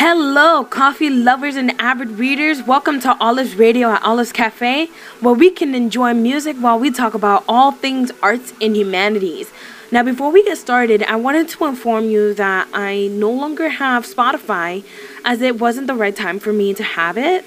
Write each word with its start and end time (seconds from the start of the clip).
Hello, 0.00 0.62
coffee 0.62 1.10
lovers 1.10 1.56
and 1.56 1.72
avid 1.80 2.20
readers. 2.20 2.62
Welcome 2.62 3.00
to 3.00 3.16
Olive's 3.20 3.56
Radio 3.56 3.90
at 3.90 4.00
Olive's 4.04 4.30
Cafe, 4.30 4.86
where 5.18 5.34
we 5.34 5.50
can 5.50 5.74
enjoy 5.74 6.14
music 6.14 6.56
while 6.58 6.78
we 6.78 6.92
talk 6.92 7.14
about 7.14 7.42
all 7.48 7.72
things 7.72 8.12
arts 8.22 8.52
and 8.60 8.76
humanities. 8.76 9.50
Now, 9.90 10.04
before 10.04 10.30
we 10.30 10.44
get 10.44 10.56
started, 10.56 11.02
I 11.02 11.16
wanted 11.16 11.48
to 11.48 11.64
inform 11.64 12.04
you 12.10 12.32
that 12.34 12.68
I 12.72 13.08
no 13.10 13.32
longer 13.32 13.70
have 13.70 14.06
Spotify 14.06 14.84
as 15.24 15.42
it 15.42 15.58
wasn't 15.58 15.88
the 15.88 15.96
right 15.96 16.14
time 16.14 16.38
for 16.38 16.52
me 16.52 16.74
to 16.74 16.84
have 16.84 17.18
it. 17.18 17.44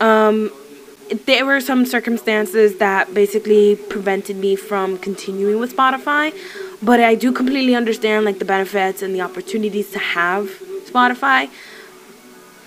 Um, 0.00 0.52
there 1.26 1.44
were 1.44 1.60
some 1.60 1.84
circumstances 1.84 2.78
that 2.78 3.12
basically 3.14 3.74
prevented 3.74 4.36
me 4.36 4.54
from 4.54 4.96
continuing 4.96 5.58
with 5.58 5.76
Spotify, 5.76 6.32
but 6.80 7.00
I 7.00 7.16
do 7.16 7.32
completely 7.32 7.74
understand 7.74 8.26
like 8.26 8.38
the 8.38 8.44
benefits 8.44 9.02
and 9.02 9.12
the 9.12 9.22
opportunities 9.22 9.90
to 9.90 9.98
have 9.98 10.46
Spotify. 10.86 11.50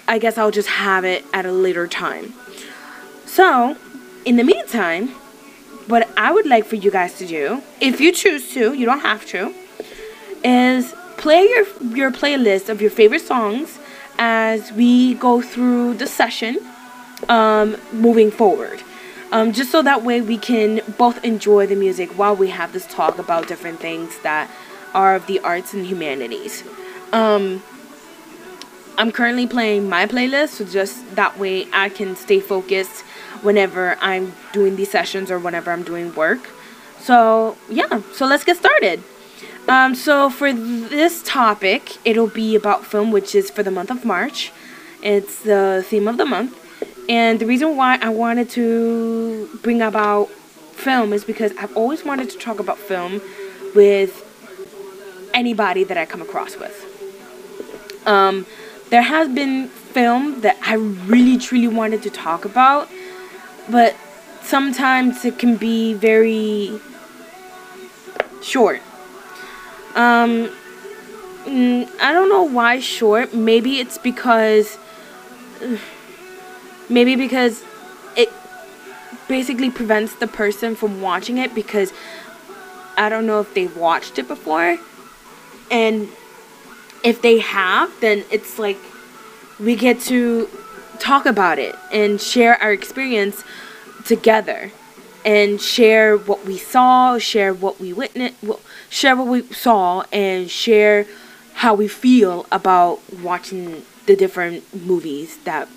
I 0.07 0.17
guess 0.17 0.37
I'll 0.37 0.51
just 0.51 0.69
have 0.69 1.05
it 1.05 1.25
at 1.33 1.45
a 1.45 1.51
later 1.51 1.87
time. 1.87 2.33
So, 3.25 3.77
in 4.25 4.35
the 4.35 4.43
meantime, 4.43 5.09
what 5.87 6.07
I 6.17 6.31
would 6.31 6.45
like 6.45 6.65
for 6.65 6.75
you 6.75 6.91
guys 6.91 7.17
to 7.17 7.27
do, 7.27 7.61
if 7.81 7.99
you 7.99 8.11
choose 8.11 8.53
to, 8.53 8.73
you 8.73 8.85
don't 8.85 8.99
have 8.99 9.25
to, 9.27 9.53
is 10.43 10.93
play 11.17 11.47
your 11.47 11.65
your 11.95 12.11
playlist 12.11 12.69
of 12.69 12.81
your 12.81 12.91
favorite 12.91 13.21
songs 13.21 13.79
as 14.17 14.71
we 14.73 15.13
go 15.15 15.41
through 15.41 15.93
the 15.95 16.07
session 16.07 16.57
um, 17.29 17.77
moving 17.91 18.29
forward. 18.31 18.81
Um, 19.31 19.51
just 19.51 19.71
so 19.71 19.81
that 19.81 20.03
way 20.03 20.21
we 20.21 20.37
can 20.37 20.81
both 20.97 21.23
enjoy 21.23 21.65
the 21.65 21.75
music 21.75 22.11
while 22.11 22.35
we 22.35 22.49
have 22.49 22.71
this 22.71 22.85
talk 22.85 23.17
about 23.17 23.47
different 23.47 23.79
things 23.79 24.19
that 24.19 24.49
are 24.93 25.15
of 25.15 25.25
the 25.25 25.39
arts 25.39 25.73
and 25.73 25.85
humanities. 25.85 26.63
Um, 27.11 27.63
I'm 28.97 29.11
currently 29.11 29.47
playing 29.47 29.89
my 29.89 30.05
playlist, 30.05 30.49
so 30.49 30.65
just 30.65 31.15
that 31.15 31.39
way 31.39 31.67
I 31.73 31.89
can 31.89 32.15
stay 32.15 32.39
focused 32.39 33.01
whenever 33.41 33.97
I'm 34.01 34.33
doing 34.51 34.75
these 34.75 34.91
sessions 34.91 35.31
or 35.31 35.39
whenever 35.39 35.71
I'm 35.71 35.83
doing 35.83 36.13
work. 36.15 36.49
So, 36.99 37.57
yeah, 37.69 38.01
so 38.13 38.25
let's 38.25 38.43
get 38.43 38.57
started. 38.57 39.03
Um, 39.67 39.95
so, 39.95 40.29
for 40.29 40.53
this 40.53 41.23
topic, 41.23 41.97
it'll 42.05 42.27
be 42.27 42.55
about 42.55 42.85
film, 42.85 43.11
which 43.11 43.33
is 43.33 43.49
for 43.49 43.63
the 43.63 43.71
month 43.71 43.89
of 43.89 44.05
March. 44.05 44.51
It's 45.01 45.41
the 45.41 45.83
theme 45.87 46.07
of 46.07 46.17
the 46.17 46.25
month. 46.25 46.59
And 47.09 47.39
the 47.39 47.45
reason 47.45 47.75
why 47.75 47.97
I 48.01 48.09
wanted 48.09 48.49
to 48.51 49.49
bring 49.61 49.81
about 49.81 50.29
film 50.29 51.13
is 51.13 51.23
because 51.23 51.51
I've 51.57 51.75
always 51.75 52.05
wanted 52.05 52.29
to 52.29 52.37
talk 52.37 52.59
about 52.59 52.77
film 52.77 53.21
with 53.75 54.29
anybody 55.33 55.83
that 55.83 55.97
I 55.97 56.05
come 56.05 56.21
across 56.21 56.57
with. 56.57 56.89
Um, 58.05 58.45
there 58.93 59.01
has 59.01 59.27
been 59.27 59.69
film 59.69 60.41
that 60.41 60.55
I 60.61 60.75
really 60.75 61.39
truly 61.39 61.67
wanted 61.67 62.03
to 62.03 62.11
talk 62.11 62.45
about, 62.45 62.87
but 63.67 63.95
sometimes 64.43 65.25
it 65.25 65.39
can 65.39 65.57
be 65.57 65.95
very 65.95 66.79
short. 68.43 68.83
Um, 69.95 70.51
I 71.47 72.13
don't 72.13 72.29
know 72.29 72.43
why 72.43 72.81
short. 72.81 73.33
Maybe 73.33 73.79
it's 73.79 73.97
because. 73.97 74.77
Maybe 76.87 77.15
because 77.15 77.63
it 78.15 78.29
basically 79.27 79.71
prevents 79.71 80.13
the 80.17 80.27
person 80.27 80.75
from 80.75 81.01
watching 81.01 81.39
it 81.39 81.55
because 81.55 81.91
I 82.95 83.09
don't 83.09 83.25
know 83.25 83.39
if 83.39 83.55
they've 83.55 83.75
watched 83.75 84.19
it 84.19 84.27
before. 84.27 84.77
And 85.71 86.09
if 87.03 87.21
they 87.21 87.39
have, 87.39 87.91
then 87.99 88.23
it's 88.31 88.57
like 88.57 88.77
we 89.59 89.75
get 89.75 89.99
to 90.01 90.49
talk 90.99 91.25
about 91.25 91.59
it 91.59 91.75
and 91.91 92.19
share 92.19 92.61
our 92.61 92.71
experience 92.71 93.43
together 94.05 94.71
and 95.25 95.61
share 95.61 96.17
what 96.17 96.45
we 96.45 96.57
saw, 96.57 97.17
share 97.17 97.53
what 97.53 97.79
we 97.79 97.93
witnessed, 97.93 98.35
share 98.89 99.15
what 99.15 99.27
we 99.27 99.41
saw, 99.53 100.03
and 100.11 100.49
share 100.49 101.05
how 101.55 101.73
we 101.73 101.87
feel 101.87 102.45
about 102.51 102.99
watching 103.21 103.85
the 104.05 104.15
different 104.15 104.85
movies 104.85 105.37
that 105.45 105.69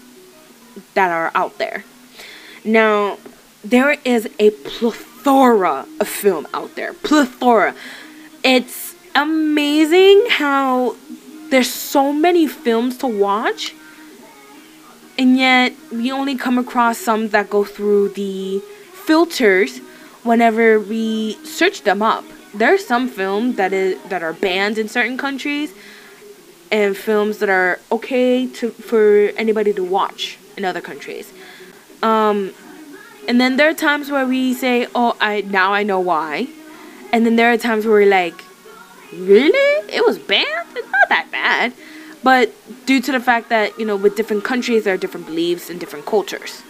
that 0.94 1.10
are 1.10 1.30
out 1.34 1.58
there. 1.58 1.84
Now, 2.64 3.18
there 3.64 3.96
is 4.04 4.28
a 4.38 4.50
plethora 4.50 5.86
of 6.00 6.08
film 6.08 6.46
out 6.52 6.74
there. 6.74 6.92
Plethora. 6.92 7.74
It's 8.42 8.94
amazing 9.14 10.26
how 10.28 10.96
there's 11.50 11.72
so 11.72 12.12
many 12.12 12.46
films 12.46 12.98
to 12.98 13.06
watch 13.06 13.74
and 15.18 15.36
yet 15.36 15.72
we 15.90 16.12
only 16.12 16.36
come 16.36 16.58
across 16.58 16.98
some 16.98 17.28
that 17.28 17.48
go 17.48 17.64
through 17.64 18.10
the 18.10 18.60
filters 18.92 19.78
whenever 20.22 20.78
we 20.78 21.34
search 21.44 21.82
them 21.82 22.02
up. 22.02 22.24
There 22.52 22.74
are 22.74 22.78
some 22.78 23.08
films 23.08 23.56
that 23.56 23.72
is 23.72 24.02
that 24.08 24.22
are 24.22 24.32
banned 24.32 24.78
in 24.78 24.88
certain 24.88 25.16
countries 25.16 25.72
and 26.70 26.96
films 26.96 27.38
that 27.38 27.48
are 27.48 27.78
okay 27.92 28.46
to 28.46 28.70
for 28.70 29.30
anybody 29.36 29.72
to 29.74 29.84
watch 29.84 30.38
in 30.56 30.64
other 30.64 30.80
countries. 30.80 31.32
Um, 32.02 32.52
and 33.28 33.40
then 33.40 33.56
there 33.56 33.68
are 33.68 33.74
times 33.74 34.10
where 34.10 34.26
we 34.26 34.54
say, 34.54 34.86
"Oh, 34.94 35.16
I 35.20 35.42
now 35.42 35.72
I 35.72 35.82
know 35.82 36.00
why," 36.00 36.48
and 37.12 37.24
then 37.24 37.36
there 37.36 37.52
are 37.52 37.58
times 37.58 37.84
where 37.86 37.94
we're 37.94 38.10
like, 38.10 38.42
"Really? 39.18 39.88
It 39.92 40.04
was 40.04 40.18
banned? 40.18 40.68
It's 40.74 40.90
not 40.90 41.08
that 41.08 41.30
bad." 41.30 41.72
But 42.22 42.52
due 42.86 43.00
to 43.00 43.12
the 43.12 43.20
fact 43.20 43.48
that 43.50 43.78
you 43.78 43.84
know, 43.84 43.96
with 43.96 44.16
different 44.16 44.44
countries, 44.44 44.84
there 44.84 44.94
are 44.94 44.98
different 44.98 45.26
beliefs 45.26 45.70
and 45.70 45.78
different 45.78 46.06
cultures. 46.06 46.62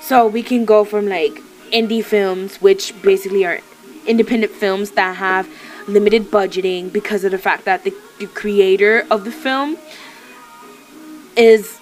So 0.00 0.26
we 0.26 0.42
can 0.42 0.64
go 0.64 0.84
from 0.84 1.08
like 1.08 1.42
indie 1.72 2.04
films, 2.04 2.56
which 2.62 2.94
basically 3.02 3.44
are 3.44 3.60
independent 4.06 4.52
films 4.52 4.92
that 4.92 5.16
have 5.16 5.48
limited 5.88 6.30
budgeting 6.30 6.92
because 6.92 7.24
of 7.24 7.32
the 7.32 7.38
fact 7.38 7.64
that 7.64 7.84
the, 7.84 7.94
the 8.18 8.26
creator 8.26 9.06
of 9.10 9.24
the 9.24 9.32
film 9.32 9.76
is 11.36 11.80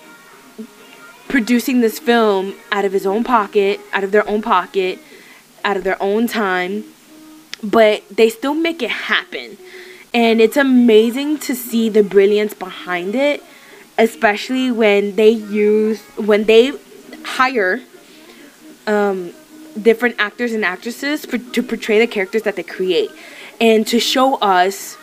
producing 1.29 1.81
this 1.81 1.99
film 1.99 2.55
out 2.71 2.85
of 2.85 2.93
his 2.93 3.07
own 3.07 3.25
pocket, 3.25 3.81
out 3.93 4.05
of 4.05 4.13
their 4.13 4.29
own 4.29 4.43
pocket, 4.43 4.99
out 5.65 5.77
of 5.77 5.85
their 5.85 6.01
own 6.03 6.27
time, 6.27 6.85
but 7.65 8.09
they 8.09 8.29
still 8.29 8.55
make 8.55 8.83
it 8.83 8.91
happen. 8.91 9.57
And 10.13 10.41
it's 10.41 10.57
amazing 10.57 11.39
to 11.41 11.55
see 11.57 11.89
the 11.89 12.03
brilliance 12.03 12.55
behind 12.55 13.15
it, 13.15 13.43
especially 13.99 14.71
when 14.71 15.17
they 15.17 15.31
use 15.31 16.01
when 16.17 16.45
they 16.45 16.73
hire 17.25 17.81
um, 18.87 19.33
different 19.81 20.17
actors 20.19 20.53
and 20.53 20.65
actresses 20.65 21.25
for, 21.25 21.39
to 21.39 21.63
portray 21.63 21.99
the 21.99 22.07
characters 22.07 22.43
that 22.43 22.55
they 22.55 22.63
create 22.63 23.11
and 23.61 23.87
to 23.87 23.99
show 23.99 24.37
us 24.37 24.97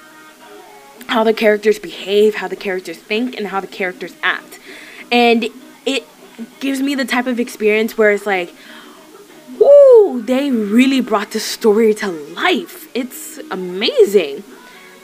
how 1.07 1.23
the 1.23 1.33
characters 1.33 1.79
behave, 1.79 2.35
how 2.35 2.47
the 2.47 2.55
characters 2.55 2.97
think, 2.97 3.35
and 3.35 3.47
how 3.47 3.59
the 3.59 3.67
characters 3.67 4.15
act. 4.23 4.59
And 5.11 5.49
it 5.85 6.05
gives 6.59 6.81
me 6.81 6.95
the 6.95 7.05
type 7.05 7.27
of 7.27 7.39
experience 7.39 7.97
where 7.97 8.11
it's 8.11 8.25
like, 8.25 8.53
they 10.19 10.51
really 10.51 11.01
brought 11.01 11.31
the 11.31 11.39
story 11.39 11.93
to 11.95 12.07
life. 12.07 12.89
It's 12.95 13.39
amazing. 13.49 14.43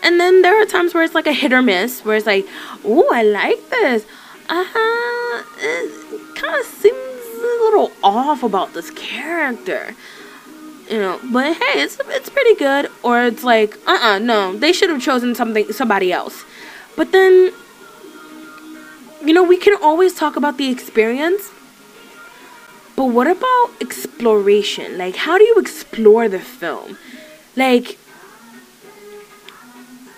And 0.03 0.19
then 0.19 0.41
there 0.41 0.61
are 0.61 0.65
times 0.65 0.93
where 0.93 1.03
it's 1.03 1.15
like 1.15 1.27
a 1.27 1.33
hit 1.33 1.53
or 1.53 1.61
miss, 1.61 2.05
where 2.05 2.15
it's 2.17 2.25
like, 2.25 2.47
oh, 2.85 3.09
I 3.13 3.23
like 3.23 3.69
this. 3.69 4.05
Uh 4.49 4.65
huh. 4.67 5.43
It 5.59 6.35
kind 6.35 6.59
of 6.59 6.65
seems 6.65 6.95
a 6.95 7.41
little 7.65 7.91
off 8.03 8.43
about 8.43 8.73
this 8.73 8.91
character. 8.91 9.95
You 10.89 10.99
know, 10.99 11.19
but 11.33 11.57
hey, 11.57 11.81
it's 11.81 11.99
it's 12.07 12.29
pretty 12.29 12.55
good. 12.55 12.89
Or 13.03 13.23
it's 13.23 13.43
like, 13.43 13.75
uh 13.87 13.99
uh 14.01 14.19
no, 14.19 14.55
they 14.55 14.71
should 14.71 14.89
have 14.89 15.01
chosen 15.01 15.35
something 15.35 15.71
somebody 15.73 16.13
else. 16.13 16.45
But 16.95 17.11
then 17.11 17.51
you 19.23 19.33
know, 19.33 19.43
we 19.43 19.57
can 19.57 19.77
always 19.81 20.13
talk 20.13 20.35
about 20.35 20.57
the 20.57 20.69
experience, 20.69 21.51
but 22.97 23.05
what 23.05 23.27
about 23.27 23.69
exploration? 23.79 24.97
Like, 24.97 25.15
how 25.15 25.37
do 25.37 25.43
you 25.43 25.57
explore 25.59 26.27
the 26.27 26.39
film? 26.39 26.97
Like, 27.55 27.99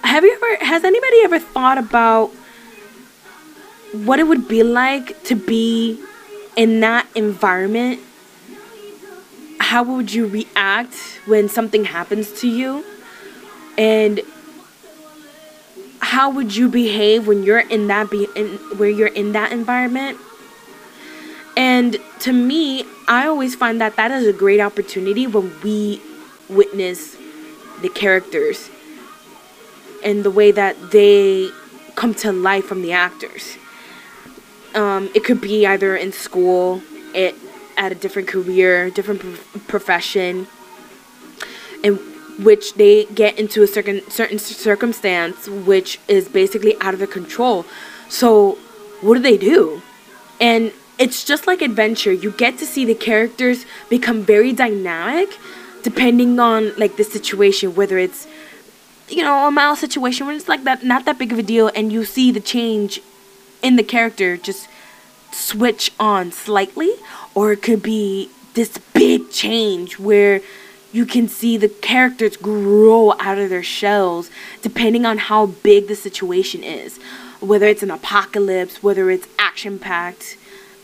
have 0.01 0.23
you 0.23 0.33
ever, 0.33 0.65
has 0.65 0.85
anybody 0.85 1.17
ever 1.23 1.39
thought 1.39 1.77
about 1.77 2.29
what 3.91 4.17
it 4.19 4.23
would 4.23 4.47
be 4.47 4.63
like 4.63 5.21
to 5.25 5.35
be 5.35 6.01
in 6.55 6.79
that 6.79 7.05
environment? 7.15 7.99
How 9.59 9.83
would 9.83 10.13
you 10.13 10.25
react 10.25 10.95
when 11.25 11.49
something 11.49 11.83
happens 11.83 12.31
to 12.39 12.47
you? 12.47 12.85
And 13.77 14.21
how 15.99 16.29
would 16.29 16.55
you 16.55 16.69
behave 16.69 17.27
when 17.27 17.43
you're 17.43 17.59
in 17.59 17.87
that 17.87 18.09
be 18.09 18.25
in, 18.37 18.51
where 18.77 18.89
you're 18.89 19.07
in 19.07 19.33
that 19.33 19.51
environment 19.51 20.17
and 21.57 21.97
to 22.19 22.31
me 22.31 22.83
i 23.07 23.25
always 23.25 23.55
find 23.55 23.79
that 23.81 23.95
that 23.95 24.11
is 24.11 24.25
a 24.27 24.33
great 24.33 24.59
opportunity 24.59 25.27
when 25.27 25.51
we 25.61 26.01
witness 26.49 27.15
the 27.81 27.89
characters 27.89 28.69
and 30.03 30.23
the 30.23 30.31
way 30.31 30.51
that 30.51 30.91
they 30.91 31.49
come 31.95 32.13
to 32.13 32.31
life 32.31 32.65
from 32.65 32.81
the 32.81 32.93
actors. 32.93 33.57
Um, 34.73 35.09
it 35.13 35.23
could 35.23 35.41
be 35.41 35.65
either 35.65 35.95
in 35.95 36.11
school, 36.11 36.81
it 37.13 37.35
at 37.77 37.91
a 37.91 37.95
different 37.95 38.27
career, 38.27 38.89
different 38.89 39.21
pro- 39.21 39.61
profession, 39.67 40.47
in 41.83 41.95
which 42.43 42.73
they 42.75 43.05
get 43.05 43.37
into 43.37 43.63
a 43.63 43.67
certain 43.67 44.01
certain 44.09 44.39
circumstance 44.39 45.47
which 45.47 45.99
is 46.07 46.29
basically 46.29 46.79
out 46.81 46.93
of 46.93 46.99
their 46.99 47.07
control. 47.07 47.65
So, 48.07 48.57
what 49.01 49.15
do 49.15 49.19
they 49.19 49.37
do? 49.37 49.81
And 50.39 50.71
it's 50.99 51.23
just 51.23 51.47
like 51.47 51.61
adventure. 51.61 52.11
You 52.11 52.31
get 52.31 52.57
to 52.59 52.65
see 52.65 52.85
the 52.85 52.93
characters 52.93 53.65
become 53.89 54.21
very 54.23 54.51
dynamic 54.51 55.39
depending 55.81 56.39
on 56.39 56.75
like 56.77 56.97
the 56.97 57.05
situation, 57.05 57.73
whether 57.73 57.97
it's 57.97 58.27
you 59.07 59.23
know 59.23 59.47
a 59.47 59.51
mild 59.51 59.79
situation 59.79 60.27
where 60.27 60.35
it's 60.35 60.49
like 60.49 60.65
that 60.65 60.83
not 60.83 61.05
that 61.05 61.17
big 61.17 61.31
of 61.31 61.39
a 61.39 61.43
deal, 61.43 61.71
and 61.73 61.91
you 61.91 62.03
see 62.03 62.31
the 62.31 62.41
change 62.41 63.01
in 63.63 63.77
the 63.77 63.83
character 63.83 64.35
just 64.37 64.67
switch 65.31 65.91
on 65.99 66.31
slightly, 66.31 66.91
or 67.33 67.53
it 67.53 67.61
could 67.61 67.81
be 67.81 68.29
this 68.53 68.77
big 68.93 69.31
change 69.31 69.97
where 69.97 70.41
you 70.91 71.05
can 71.05 71.29
see 71.29 71.55
the 71.55 71.69
characters 71.69 72.35
grow 72.35 73.13
out 73.19 73.37
of 73.37 73.49
their 73.49 73.63
shells 73.63 74.29
depending 74.61 75.05
on 75.05 75.17
how 75.17 75.45
big 75.45 75.87
the 75.87 75.95
situation 75.95 76.61
is. 76.61 76.99
Whether 77.39 77.67
it's 77.67 77.83
an 77.83 77.91
apocalypse, 77.91 78.83
whether 78.83 79.09
it's 79.09 79.27
action 79.37 79.79
packed, 79.79 80.35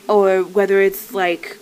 or 0.08 0.44
whether 0.44 0.82
it's 0.82 1.14
like 1.14 1.58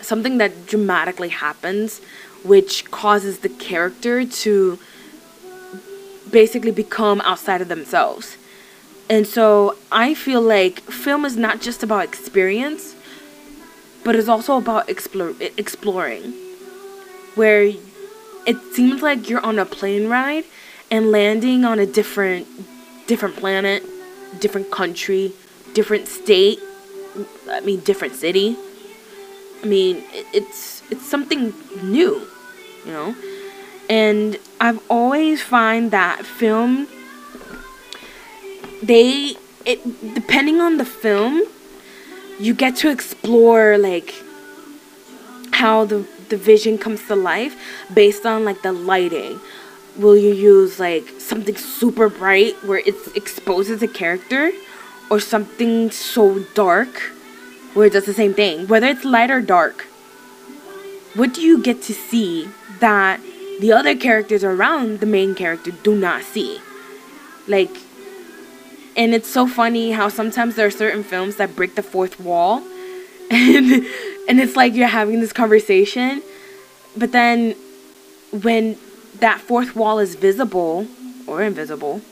something 0.00 0.38
that 0.38 0.66
dramatically 0.66 1.28
happens 1.28 2.00
which 2.44 2.90
causes 2.90 3.38
the 3.40 3.48
character 3.48 4.24
to 4.24 4.78
basically 6.30 6.70
become 6.70 7.20
outside 7.22 7.60
of 7.60 7.68
themselves. 7.68 8.36
And 9.08 9.26
so 9.26 9.76
I 9.90 10.14
feel 10.14 10.40
like 10.40 10.80
film 10.80 11.24
is 11.24 11.36
not 11.36 11.60
just 11.60 11.82
about 11.82 12.04
experience, 12.04 12.96
but 14.04 14.16
it's 14.16 14.28
also 14.28 14.56
about 14.56 14.88
explore, 14.88 15.34
exploring. 15.56 16.32
Where 17.34 17.72
it 18.46 18.58
seems 18.72 19.02
like 19.02 19.28
you're 19.28 19.44
on 19.44 19.58
a 19.58 19.66
plane 19.66 20.08
ride 20.08 20.44
and 20.90 21.10
landing 21.10 21.64
on 21.64 21.78
a 21.78 21.86
different 21.86 22.46
different 23.06 23.36
planet, 23.36 23.82
different 24.40 24.70
country, 24.70 25.32
different 25.74 26.08
state, 26.08 26.58
I 27.48 27.60
mean 27.60 27.80
different 27.80 28.14
city. 28.14 28.56
I 29.62 29.66
mean, 29.66 30.02
it's 30.32 30.82
it's 30.90 31.06
something 31.06 31.54
new, 31.82 32.26
you 32.84 32.92
know? 32.92 33.14
And 33.88 34.38
I've 34.60 34.80
always 34.88 35.42
find 35.42 35.90
that 35.90 36.24
film 36.24 36.88
they 38.82 39.36
it 39.64 40.14
depending 40.14 40.60
on 40.60 40.76
the 40.76 40.84
film, 40.84 41.42
you 42.40 42.54
get 42.54 42.76
to 42.76 42.90
explore 42.90 43.78
like 43.78 44.14
how 45.52 45.84
the 45.84 46.06
the 46.28 46.36
vision 46.36 46.78
comes 46.78 47.06
to 47.06 47.14
life 47.14 47.54
based 47.94 48.26
on 48.26 48.44
like 48.44 48.62
the 48.62 48.72
lighting. 48.72 49.38
Will 49.96 50.16
you 50.16 50.32
use 50.32 50.80
like 50.80 51.04
something 51.20 51.56
super 51.56 52.08
bright 52.08 52.54
where 52.64 52.78
it 52.78 52.96
exposes 53.14 53.82
a 53.82 53.88
character 53.88 54.50
or 55.10 55.20
something 55.20 55.90
so 55.90 56.40
dark 56.54 57.12
where 57.74 57.86
it 57.86 57.92
does 57.92 58.06
the 58.06 58.14
same 58.14 58.34
thing? 58.34 58.66
Whether 58.66 58.88
it's 58.88 59.04
light 59.04 59.30
or 59.30 59.40
dark, 59.40 59.82
what 61.14 61.34
do 61.34 61.40
you 61.40 61.62
get 61.62 61.82
to 61.82 61.94
see 61.94 62.48
that 62.80 63.20
the 63.60 63.72
other 63.72 63.94
characters 63.94 64.44
around 64.44 65.00
the 65.00 65.06
main 65.06 65.34
character 65.34 65.70
do 65.70 65.94
not 65.94 66.22
see? 66.22 66.60
Like 67.46 67.76
and 68.96 69.14
it's 69.14 69.28
so 69.28 69.46
funny 69.46 69.92
how 69.92 70.08
sometimes 70.08 70.56
there 70.56 70.66
are 70.66 70.70
certain 70.70 71.02
films 71.02 71.36
that 71.36 71.56
break 71.56 71.74
the 71.74 71.82
fourth 71.82 72.20
wall 72.20 72.62
and 73.30 73.86
and 74.28 74.40
it's 74.40 74.56
like 74.56 74.74
you're 74.74 74.86
having 74.86 75.20
this 75.20 75.32
conversation 75.32 76.22
but 76.96 77.12
then 77.12 77.54
when 78.42 78.76
that 79.20 79.40
fourth 79.40 79.74
wall 79.74 79.98
is 79.98 80.14
visible 80.14 80.86
or 81.26 81.42
invisible 81.42 82.02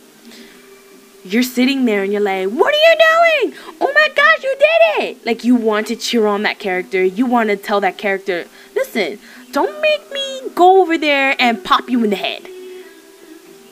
you're 1.25 1.43
sitting 1.43 1.85
there 1.85 2.03
and 2.03 2.13
you're 2.13 2.23
like 2.23 2.49
what 2.49 2.75
are 2.75 2.79
you 2.79 2.97
doing? 2.99 3.59
Oh 3.81 3.93
my 3.95 4.09
gosh 4.15 4.43
you 4.43 4.57
did 4.59 5.05
it! 5.05 5.27
Like 5.27 5.45
you 5.45 5.55
want 5.55 5.87
to 5.89 5.97
cheer 5.97 6.27
on 6.27 6.43
that 6.43 6.59
character. 6.59 7.05
You 7.05 7.27
want 7.27 7.51
to 7.51 7.57
tell 7.57 7.81
that 7.81 7.99
character 7.99 8.47
listen 8.75 9.19
don't 9.53 9.81
make 9.81 10.13
me 10.13 10.43
go 10.55 10.81
over 10.81 10.97
there 10.97 11.35
and 11.39 11.63
pop 11.65 11.89
you 11.91 12.05
in 12.05 12.11
the 12.11 12.17
head. 12.17 12.47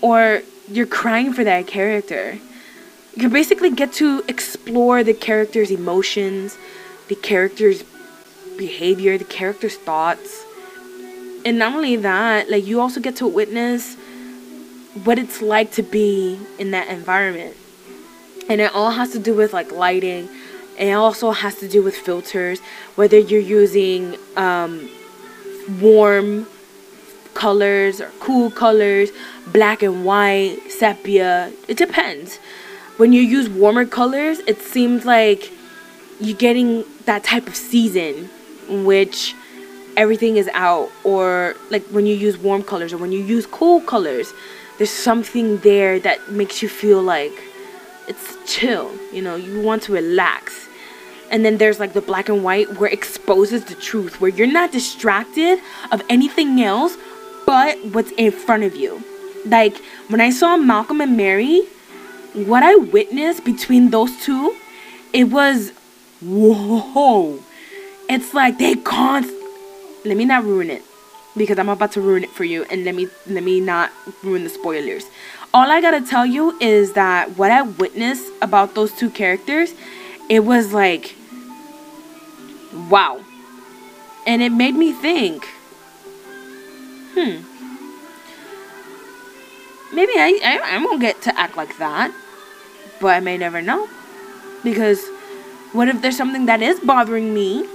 Or 0.00 0.43
you're 0.69 0.87
crying 0.87 1.33
for 1.33 1.45
that 1.45 1.67
character. 1.67 2.39
You 3.15 3.29
basically 3.29 3.71
get 3.71 3.93
to 3.95 4.25
explore 4.29 5.05
the 5.05 5.15
character's 5.15 5.71
emotions, 5.71 6.59
the 7.09 7.15
character's 7.15 7.85
behavior, 8.56 9.19
the 9.19 9.25
character's 9.25 9.77
thoughts. 9.77 10.45
And 11.45 11.59
not 11.59 11.75
only 11.75 11.97
that, 11.97 12.50
like 12.50 12.67
you 12.67 12.81
also 12.81 13.00
get 13.00 13.17
to 13.17 13.27
witness 13.27 13.97
what 15.05 15.19
it's 15.19 15.43
like 15.43 15.73
to 15.73 15.82
be 15.82 16.38
in 16.58 16.70
that 16.73 16.88
environment. 16.88 17.56
And 18.49 18.61
it 18.61 18.75
all 18.75 18.90
has 18.93 19.12
to 19.12 19.19
do 19.19 19.35
with 19.35 19.52
like 19.52 19.73
lighting. 19.73 20.29
It 20.79 20.93
also 20.93 21.32
has 21.32 21.56
to 21.56 21.69
do 21.69 21.82
with 21.82 21.96
filters, 21.96 22.61
whether 22.94 23.19
you're 23.19 23.40
using 23.40 24.17
um, 24.37 24.88
warm 25.81 26.46
colors 27.35 28.00
or 28.00 28.11
cool 28.20 28.50
colors, 28.50 29.11
black 29.49 29.82
and 29.82 30.05
white, 30.05 30.58
sepia. 30.70 31.52
It 31.69 31.76
depends 31.76 32.38
when 32.99 33.12
you 33.12 33.23
use 33.23 33.49
warmer 33.49 33.87
colors, 33.87 34.40
it 34.40 34.61
seems 34.61 35.05
like 35.05 35.50
you're 36.20 36.37
getting 36.37 36.85
that 37.05 37.23
type 37.23 37.46
of 37.46 37.55
season 37.55 38.29
in 38.69 38.85
which 38.85 39.35
everything 39.96 40.37
is 40.37 40.50
out 40.52 40.90
or 41.05 41.55
like 41.70 41.82
when 41.87 42.06
you 42.06 42.14
use 42.14 42.37
warm 42.37 42.62
colors 42.62 42.93
or 42.93 42.99
when 42.99 43.12
you 43.12 43.20
use 43.20 43.46
cool 43.46 43.81
colors 43.81 44.32
there's 44.78 44.90
something 44.90 45.58
there 45.58 45.98
that 46.00 46.30
makes 46.30 46.62
you 46.62 46.69
feel 46.69 47.02
like 47.02 47.32
it's 48.08 48.36
chill 48.46 48.90
you 49.12 49.20
know 49.20 49.36
you 49.36 49.60
want 49.60 49.82
to 49.82 49.92
relax 49.92 50.69
and 51.30 51.44
then 51.44 51.58
there's 51.58 51.78
like 51.78 51.92
the 51.92 52.00
black 52.00 52.28
and 52.28 52.42
white 52.42 52.78
where 52.78 52.88
it 52.88 52.94
exposes 52.94 53.64
the 53.66 53.75
truth 53.75 54.20
where 54.20 54.30
you're 54.30 54.46
not 54.46 54.72
distracted 54.72 55.60
of 55.92 56.02
anything 56.08 56.62
else 56.62 56.96
but 57.46 57.76
what's 57.92 58.12
in 58.12 58.30
front 58.30 58.62
of 58.62 58.75
you 58.75 59.02
like 59.44 59.76
when 60.08 60.20
i 60.20 60.30
saw 60.30 60.56
malcolm 60.56 61.00
and 61.00 61.16
Marie 61.16 61.69
what 62.34 62.62
I 62.62 62.76
witnessed 62.76 63.44
between 63.44 63.90
those 63.90 64.16
two, 64.23 64.54
it 65.12 65.25
was 65.25 65.73
whoa. 66.20 67.40
It's 68.08 68.35
like 68.35 68.58
they 68.58 68.75
can't. 68.75 69.26
Let 70.04 70.16
me 70.16 70.25
not 70.25 70.44
ruin 70.44 70.70
it 70.70 70.82
because 71.38 71.59
I'm 71.59 71.68
about 71.68 71.92
to 71.92 72.00
ruin 72.00 72.25
it 72.25 72.30
for 72.30 72.45
you, 72.45 72.64
and 72.64 72.85
let 72.85 72.95
me 72.95 73.09
let 73.26 73.42
me 73.42 73.61
not 73.61 73.92
ruin 74.23 74.45
the 74.45 74.50
spoilers. 74.50 75.07
All 75.54 75.71
I 75.71 75.80
gotta 75.80 76.00
tell 76.00 76.26
you 76.26 76.59
is 76.61 76.92
that 76.92 77.38
what 77.38 77.50
I 77.50 77.62
witnessed 77.62 78.30
about 78.42 78.75
those 78.75 78.92
two 78.92 79.11
characters, 79.11 79.73
it 80.28 80.40
was 80.40 80.73
like, 80.75 81.14
wow, 82.90 83.25
and 84.26 84.42
it 84.42 84.50
made 84.50 84.75
me 84.75 84.92
think. 84.92 85.47
Hmm. 87.14 87.45
Maybe 89.95 90.12
I, 90.12 90.38
I, 90.45 90.76
I 90.76 90.85
won't 90.85 91.00
get 91.00 91.23
to 91.23 91.40
act 91.40 91.57
like 91.57 91.78
that 91.78 92.12
but 93.00 93.09
I 93.09 93.21
may 93.21 93.38
never 93.38 93.62
know. 93.62 93.88
Because 94.64 95.07
what 95.73 95.88
if 95.88 96.02
there's 96.02 96.16
something 96.16 96.47
that 96.47 96.62
is 96.62 96.80
bothering 96.80 97.33
me 97.35 97.66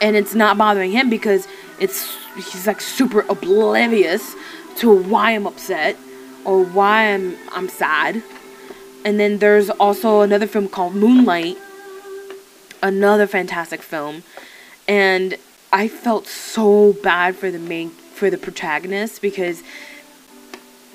and 0.00 0.16
it's 0.16 0.34
not 0.34 0.58
bothering 0.58 0.90
him 0.90 1.08
because 1.08 1.46
it's 1.82 2.16
he's 2.36 2.66
like 2.66 2.80
super 2.80 3.22
oblivious 3.28 4.34
to 4.76 4.94
why 4.94 5.32
I'm 5.32 5.46
upset 5.46 5.96
or 6.44 6.64
why 6.64 7.12
I'm 7.12 7.36
I'm 7.50 7.68
sad. 7.68 8.22
And 9.04 9.18
then 9.18 9.38
there's 9.38 9.68
also 9.68 10.20
another 10.20 10.46
film 10.46 10.68
called 10.68 10.94
Moonlight, 10.94 11.58
another 12.82 13.26
fantastic 13.26 13.82
film, 13.82 14.22
and 14.86 15.34
I 15.72 15.88
felt 15.88 16.28
so 16.28 16.92
bad 17.02 17.34
for 17.34 17.50
the 17.50 17.58
main 17.58 17.90
for 17.90 18.30
the 18.30 18.38
protagonist 18.38 19.20
because 19.20 19.64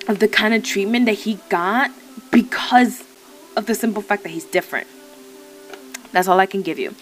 of 0.08 0.20
the 0.20 0.30
kind 0.30 0.54
of 0.54 0.64
treatment 0.64 1.06
that 1.08 1.20
he 1.26 1.40
got 1.50 1.92
because 2.32 3.04
of 3.58 3.66
the 3.66 3.76
simple 3.76 4.02
fact 4.02 4.24
that 4.24 4.30
he's 4.30 4.46
different. 4.46 4.88
That's 6.14 6.30
all 6.30 6.40
I 6.40 6.46
can 6.46 6.62
give 6.62 6.80
you. 6.80 6.96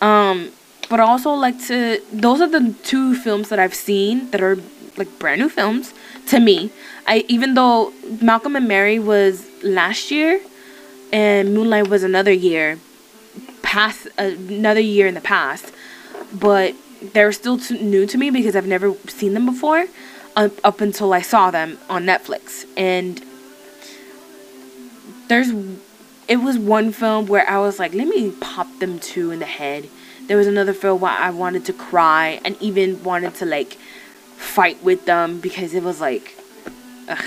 Um, 0.00 0.52
but 0.88 1.00
also 1.00 1.30
like 1.30 1.58
to. 1.66 2.00
Those 2.12 2.40
are 2.40 2.48
the 2.48 2.74
two 2.82 3.14
films 3.14 3.48
that 3.48 3.58
I've 3.58 3.74
seen 3.74 4.30
that 4.30 4.40
are 4.42 4.58
like 4.96 5.18
brand 5.18 5.40
new 5.40 5.48
films 5.48 5.94
to 6.28 6.40
me. 6.40 6.70
I 7.06 7.24
even 7.28 7.54
though 7.54 7.92
Malcolm 8.20 8.56
and 8.56 8.68
Marie 8.68 8.98
was 8.98 9.48
last 9.62 10.10
year, 10.10 10.40
and 11.12 11.54
Moonlight 11.54 11.88
was 11.88 12.02
another 12.02 12.32
year, 12.32 12.78
past 13.62 14.08
another 14.18 14.80
year 14.80 15.06
in 15.06 15.14
the 15.14 15.20
past, 15.20 15.72
but 16.32 16.74
they're 17.12 17.32
still 17.32 17.58
too 17.58 17.78
new 17.78 18.06
to 18.06 18.18
me 18.18 18.30
because 18.30 18.56
I've 18.56 18.66
never 18.66 18.94
seen 19.08 19.34
them 19.34 19.46
before, 19.46 19.86
up, 20.36 20.52
up 20.64 20.80
until 20.80 21.12
I 21.12 21.20
saw 21.20 21.50
them 21.50 21.78
on 21.88 22.04
Netflix, 22.04 22.66
and 22.76 23.22
there's 25.28 25.50
it 26.26 26.36
was 26.36 26.58
one 26.58 26.92
film 26.92 27.26
where 27.26 27.48
I 27.48 27.58
was 27.58 27.78
like, 27.78 27.92
let 27.94 28.08
me 28.08 28.30
pop 28.40 28.66
them 28.78 28.98
two 28.98 29.30
in 29.30 29.38
the 29.40 29.46
head. 29.46 29.88
There 30.26 30.36
was 30.36 30.46
another 30.46 30.72
film 30.72 31.00
where 31.00 31.12
I 31.12 31.30
wanted 31.30 31.64
to 31.66 31.72
cry 31.72 32.40
and 32.44 32.56
even 32.60 33.02
wanted 33.04 33.34
to 33.36 33.46
like 33.46 33.74
fight 34.36 34.82
with 34.82 35.04
them 35.04 35.40
because 35.40 35.74
it 35.74 35.82
was 35.82 36.00
like, 36.00 36.36
ugh. 37.08 37.24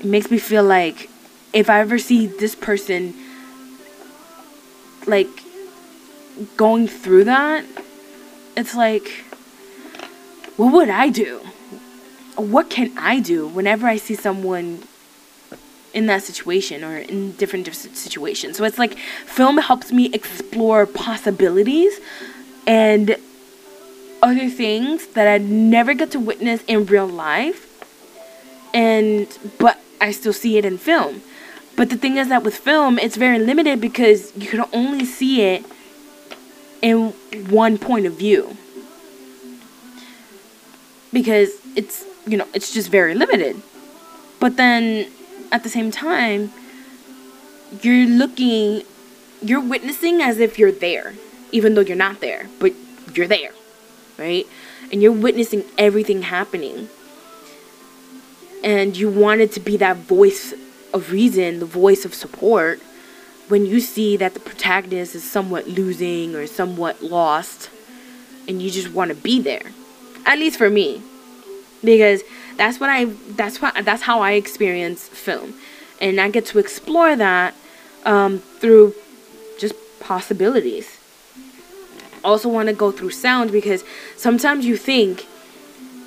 it 0.00 0.06
makes 0.06 0.30
me 0.30 0.38
feel 0.38 0.64
like 0.64 1.08
if 1.52 1.70
I 1.70 1.80
ever 1.80 1.98
see 1.98 2.26
this 2.26 2.54
person 2.54 3.14
like 5.06 5.28
going 6.56 6.88
through 6.88 7.24
that, 7.24 7.64
it's 8.56 8.74
like, 8.74 9.08
what 10.56 10.72
would 10.72 10.88
I 10.88 11.08
do? 11.08 11.40
What 12.36 12.70
can 12.70 12.96
I 12.98 13.20
do 13.20 13.46
whenever 13.46 13.86
I 13.86 13.96
see 13.96 14.14
someone 14.14 14.82
in 15.94 16.06
that 16.06 16.22
situation 16.22 16.84
or 16.84 16.98
in 16.98 17.32
different 17.32 17.72
situations? 17.74 18.56
So 18.56 18.64
it's 18.64 18.78
like 18.78 18.98
film 19.26 19.58
helps 19.58 19.92
me 19.92 20.10
explore 20.12 20.86
possibilities 20.86 22.00
and 22.66 23.16
other 24.22 24.48
things 24.48 25.06
that 25.08 25.28
I 25.28 25.38
never 25.38 25.94
get 25.94 26.10
to 26.12 26.20
witness 26.20 26.62
in 26.66 26.86
real 26.86 27.06
life. 27.06 27.70
And 28.72 29.26
but 29.58 29.78
I 30.00 30.10
still 30.10 30.32
see 30.32 30.58
it 30.58 30.64
in 30.64 30.78
film. 30.78 31.22
But 31.76 31.90
the 31.90 31.96
thing 31.96 32.16
is 32.16 32.28
that 32.28 32.42
with 32.42 32.56
film, 32.56 32.98
it's 32.98 33.16
very 33.16 33.38
limited 33.38 33.80
because 33.80 34.36
you 34.36 34.48
can 34.48 34.64
only 34.72 35.04
see 35.04 35.42
it 35.42 35.64
in 36.82 37.10
one 37.48 37.78
point 37.78 38.06
of 38.06 38.14
view. 38.14 38.56
Because 41.12 41.50
it's, 41.74 42.04
you 42.26 42.36
know, 42.36 42.46
it's 42.54 42.72
just 42.72 42.90
very 42.90 43.14
limited. 43.14 43.60
But 44.38 44.56
then 44.56 45.06
at 45.54 45.62
the 45.62 45.68
same 45.68 45.92
time, 45.92 46.50
you're 47.80 48.08
looking, 48.08 48.82
you're 49.40 49.60
witnessing 49.60 50.20
as 50.20 50.40
if 50.40 50.58
you're 50.58 50.72
there, 50.72 51.14
even 51.52 51.74
though 51.74 51.80
you're 51.80 51.96
not 51.96 52.20
there, 52.20 52.48
but 52.58 52.72
you're 53.14 53.28
there, 53.28 53.52
right? 54.18 54.48
And 54.90 55.00
you're 55.00 55.12
witnessing 55.12 55.62
everything 55.78 56.22
happening. 56.22 56.88
And 58.64 58.96
you 58.96 59.08
wanted 59.08 59.52
to 59.52 59.60
be 59.60 59.76
that 59.76 59.98
voice 59.98 60.52
of 60.92 61.12
reason, 61.12 61.60
the 61.60 61.66
voice 61.66 62.04
of 62.04 62.14
support, 62.14 62.80
when 63.46 63.64
you 63.64 63.78
see 63.78 64.16
that 64.16 64.34
the 64.34 64.40
protagonist 64.40 65.14
is 65.14 65.22
somewhat 65.22 65.68
losing 65.68 66.34
or 66.34 66.48
somewhat 66.48 67.00
lost, 67.00 67.70
and 68.48 68.60
you 68.60 68.72
just 68.72 68.90
want 68.90 69.10
to 69.10 69.14
be 69.14 69.40
there. 69.40 69.70
At 70.26 70.40
least 70.40 70.58
for 70.58 70.68
me, 70.68 71.00
because 71.84 72.22
that's 72.56 72.80
what 72.80 72.90
I 72.90 73.06
that's 73.36 73.60
what 73.60 73.84
that's 73.84 74.02
how 74.02 74.20
I 74.20 74.32
experience 74.32 75.08
film, 75.08 75.54
and 76.00 76.20
I 76.20 76.30
get 76.30 76.46
to 76.46 76.58
explore 76.58 77.16
that 77.16 77.54
um, 78.04 78.38
through 78.38 78.94
just 79.58 79.74
possibilities. 80.00 80.98
Also, 82.22 82.48
want 82.48 82.68
to 82.68 82.74
go 82.74 82.90
through 82.90 83.10
sound 83.10 83.52
because 83.52 83.84
sometimes 84.16 84.64
you 84.64 84.76
think 84.76 85.26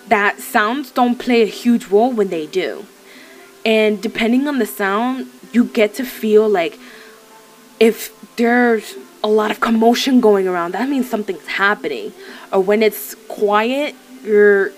that 0.07 0.39
sounds 0.39 0.91
don't 0.91 1.19
play 1.19 1.43
a 1.43 1.45
huge 1.45 1.87
role 1.87 2.11
when 2.11 2.29
they 2.29 2.47
do. 2.47 2.85
And 3.65 4.01
depending 4.01 4.47
on 4.47 4.59
the 4.59 4.65
sound, 4.65 5.27
you 5.51 5.65
get 5.65 5.93
to 5.95 6.05
feel 6.05 6.47
like 6.47 6.79
if 7.79 8.13
there's 8.37 8.95
a 9.23 9.27
lot 9.27 9.51
of 9.51 9.59
commotion 9.59 10.21
going 10.21 10.47
around, 10.47 10.71
that 10.71 10.89
means 10.89 11.09
something's 11.09 11.47
happening. 11.47 12.13
Or 12.51 12.61
when 12.61 12.81
it's 12.81 13.15
quiet, 13.27 13.95
you're 14.23 14.71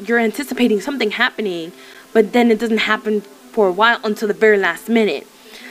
you're 0.00 0.18
anticipating 0.18 0.80
something 0.80 1.12
happening, 1.12 1.72
but 2.12 2.32
then 2.32 2.50
it 2.50 2.58
doesn't 2.58 2.78
happen 2.78 3.20
for 3.20 3.68
a 3.68 3.72
while 3.72 3.98
until 4.04 4.28
the 4.28 4.34
very 4.34 4.58
last 4.58 4.88
minute. 4.88 5.26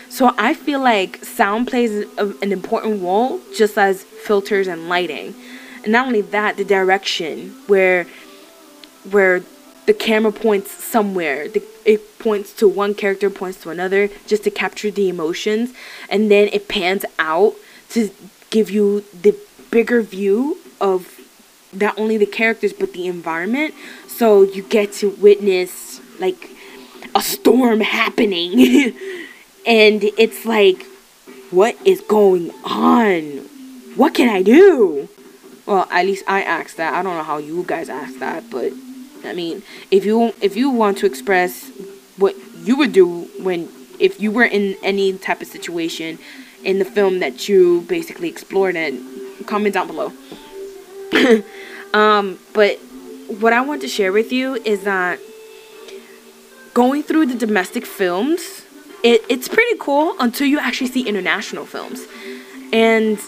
So 0.10 0.34
I 0.38 0.54
feel 0.54 0.80
like 0.80 1.24
sound 1.24 1.68
plays 1.68 2.06
a, 2.18 2.34
an 2.42 2.52
important 2.52 3.02
role 3.02 3.42
just 3.56 3.78
as 3.78 4.04
filters 4.04 4.68
and 4.68 4.88
lighting. 4.88 5.34
And 5.84 5.92
not 5.92 6.08
only 6.08 6.22
that, 6.22 6.58
the 6.58 6.64
direction 6.64 7.56
where 7.68 8.06
where 9.10 9.42
the 9.86 9.94
camera 9.94 10.32
points 10.32 10.72
somewhere. 10.72 11.48
The, 11.50 11.64
it 11.86 12.20
points 12.20 12.54
to 12.54 12.68
one 12.68 12.94
character, 12.94 13.30
points 13.30 13.62
to 13.64 13.70
another, 13.70 14.10
just 14.28 14.44
to 14.46 14.52
capture 14.52 14.92
the 14.92 15.10
emotions, 15.10 15.74
and 16.10 16.32
then 16.32 16.48
it 16.54 16.68
pans 16.70 17.04
out 17.20 17.56
to 17.90 18.10
give 18.50 18.70
you 18.70 19.04
the 19.14 19.36
bigger 19.72 20.02
view 20.02 20.58
of 20.80 21.20
not 21.74 21.98
only 21.98 22.18
the 22.18 22.26
characters 22.26 22.74
but 22.74 22.94
the 22.94 23.08
environment. 23.08 23.74
So 24.08 24.44
you 24.44 24.64
get 24.64 24.94
to 24.94 25.10
witness 25.12 26.00
like 26.20 26.50
a 27.16 27.22
storm 27.22 27.82
happening, 27.82 28.54
and 29.68 30.04
it's 30.18 30.46
like, 30.46 30.86
what 31.52 31.76
is 31.86 32.02
going 32.02 32.52
on? 32.64 33.22
What 33.96 34.16
can 34.16 34.30
I 34.30 34.42
do? 34.42 35.10
Well, 35.66 35.88
at 35.92 36.06
least 36.06 36.24
I 36.28 36.42
asked 36.42 36.78
that. 36.78 36.94
I 36.94 37.04
don't 37.04 37.16
know 37.16 37.24
how 37.24 37.38
you 37.38 37.64
guys 37.64 37.90
asked 37.90 38.20
that, 38.20 38.50
but 38.50 38.74
I 39.24 39.34
mean, 39.34 39.64
if 39.92 40.06
you 40.06 40.34
if 40.42 40.56
you 40.56 40.70
want 40.70 40.98
to 41.00 41.06
express 41.06 41.72
what 42.18 42.36
you 42.64 42.76
would 42.78 42.92
do 42.92 43.30
when 43.40 43.70
if 44.00 44.20
you 44.20 44.32
were 44.32 44.44
in 44.46 44.76
any 44.84 45.18
type 45.18 45.42
of 45.42 45.48
situation 45.48 46.20
in 46.64 46.80
the 46.80 46.86
film 46.86 47.20
that 47.20 47.48
you 47.48 47.82
basically 47.82 48.30
explored 48.30 48.76
and 48.76 49.02
comment 49.46 49.74
down 49.74 49.88
below. 49.88 50.12
um, 51.94 52.40
but 52.54 52.78
what 53.40 53.54
I 53.54 53.62
want 53.62 53.82
to 53.82 53.88
share 53.88 54.12
with 54.12 54.32
you 54.32 54.56
is 54.56 54.84
that 54.84 55.20
going 56.74 57.04
through 57.04 57.28
the 57.28 57.36
domestic 57.36 57.86
films, 57.86 58.66
it, 59.04 59.22
it's 59.30 59.48
pretty 59.48 59.78
cool 59.80 60.16
until 60.20 60.48
you 60.48 60.60
actually 60.60 60.88
see 60.88 61.08
international 61.08 61.66
films. 61.66 62.06
And 62.72 63.20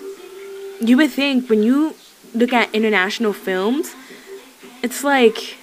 you 0.81 0.97
would 0.97 1.11
think 1.11 1.49
when 1.49 1.63
you 1.63 1.95
look 2.33 2.53
at 2.53 2.73
international 2.73 3.33
films, 3.33 3.93
it's 4.81 5.03
like 5.03 5.57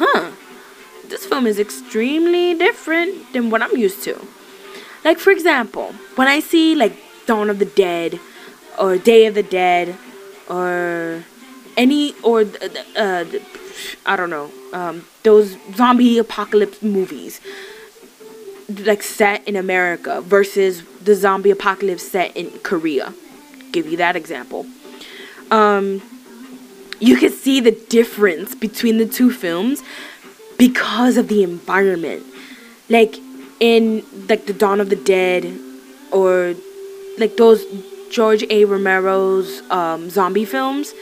huh, 0.00 0.30
this 1.08 1.26
film 1.26 1.46
is 1.46 1.58
extremely 1.58 2.54
different 2.54 3.32
than 3.32 3.50
what 3.50 3.62
I'm 3.62 3.76
used 3.76 4.02
to. 4.04 4.18
Like, 5.04 5.18
for 5.18 5.30
example, 5.30 5.92
when 6.16 6.28
I 6.28 6.40
see, 6.40 6.74
like, 6.74 6.96
Dawn 7.26 7.50
of 7.50 7.58
the 7.58 7.66
Dead, 7.66 8.18
or 8.78 8.96
Day 8.96 9.26
of 9.26 9.34
the 9.34 9.42
Dead, 9.42 9.96
or 10.48 11.24
any, 11.82 12.04
or, 12.22 12.38
uh, 12.96 13.24
I 14.06 14.14
don't 14.18 14.32
know, 14.36 14.48
um, 14.72 14.96
those 15.22 15.56
zombie 15.74 16.18
apocalypse 16.18 16.80
movies, 16.82 17.40
like, 18.90 19.02
set 19.02 19.38
in 19.48 19.56
America 19.56 20.20
versus 20.20 20.82
the 21.08 21.14
zombie 21.14 21.52
apocalypse 21.58 22.06
set 22.14 22.36
in 22.36 22.46
Korea. 22.68 23.06
Give 23.72 23.86
you 23.90 23.96
that 23.96 24.14
example. 24.22 24.66
Um, 25.50 26.02
you 27.00 27.16
can 27.16 27.32
see 27.32 27.60
the 27.60 27.72
difference 27.98 28.54
between 28.54 28.98
the 28.98 29.06
two 29.06 29.30
films 29.30 29.82
because 30.58 31.16
of 31.16 31.28
the 31.28 31.42
environment. 31.42 32.22
Like 32.88 33.16
in 33.60 34.04
like 34.28 34.46
the 34.46 34.52
Dawn 34.52 34.80
of 34.80 34.90
the 34.90 34.96
Dead 34.96 35.42
or 36.12 36.54
like 37.18 37.36
those 37.36 37.64
George 38.10 38.44
A. 38.50 38.64
Romero's 38.64 39.62
um, 39.70 40.10
zombie 40.10 40.44
films, 40.44 40.92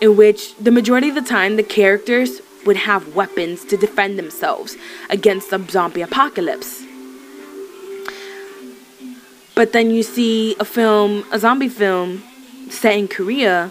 in 0.00 0.16
which 0.16 0.54
the 0.56 0.70
majority 0.70 1.08
of 1.08 1.14
the 1.14 1.22
time 1.22 1.56
the 1.56 1.62
characters 1.62 2.40
would 2.64 2.76
have 2.76 3.14
weapons 3.14 3.64
to 3.64 3.76
defend 3.76 4.18
themselves 4.18 4.76
against 5.08 5.50
the 5.50 5.64
zombie 5.68 6.02
apocalypse. 6.02 6.84
But 9.54 9.72
then 9.72 9.90
you 9.90 10.02
see 10.02 10.54
a 10.60 10.64
film, 10.64 11.24
a 11.32 11.38
zombie 11.38 11.68
film 11.68 12.22
set 12.68 12.96
in 12.96 13.08
Korea, 13.08 13.70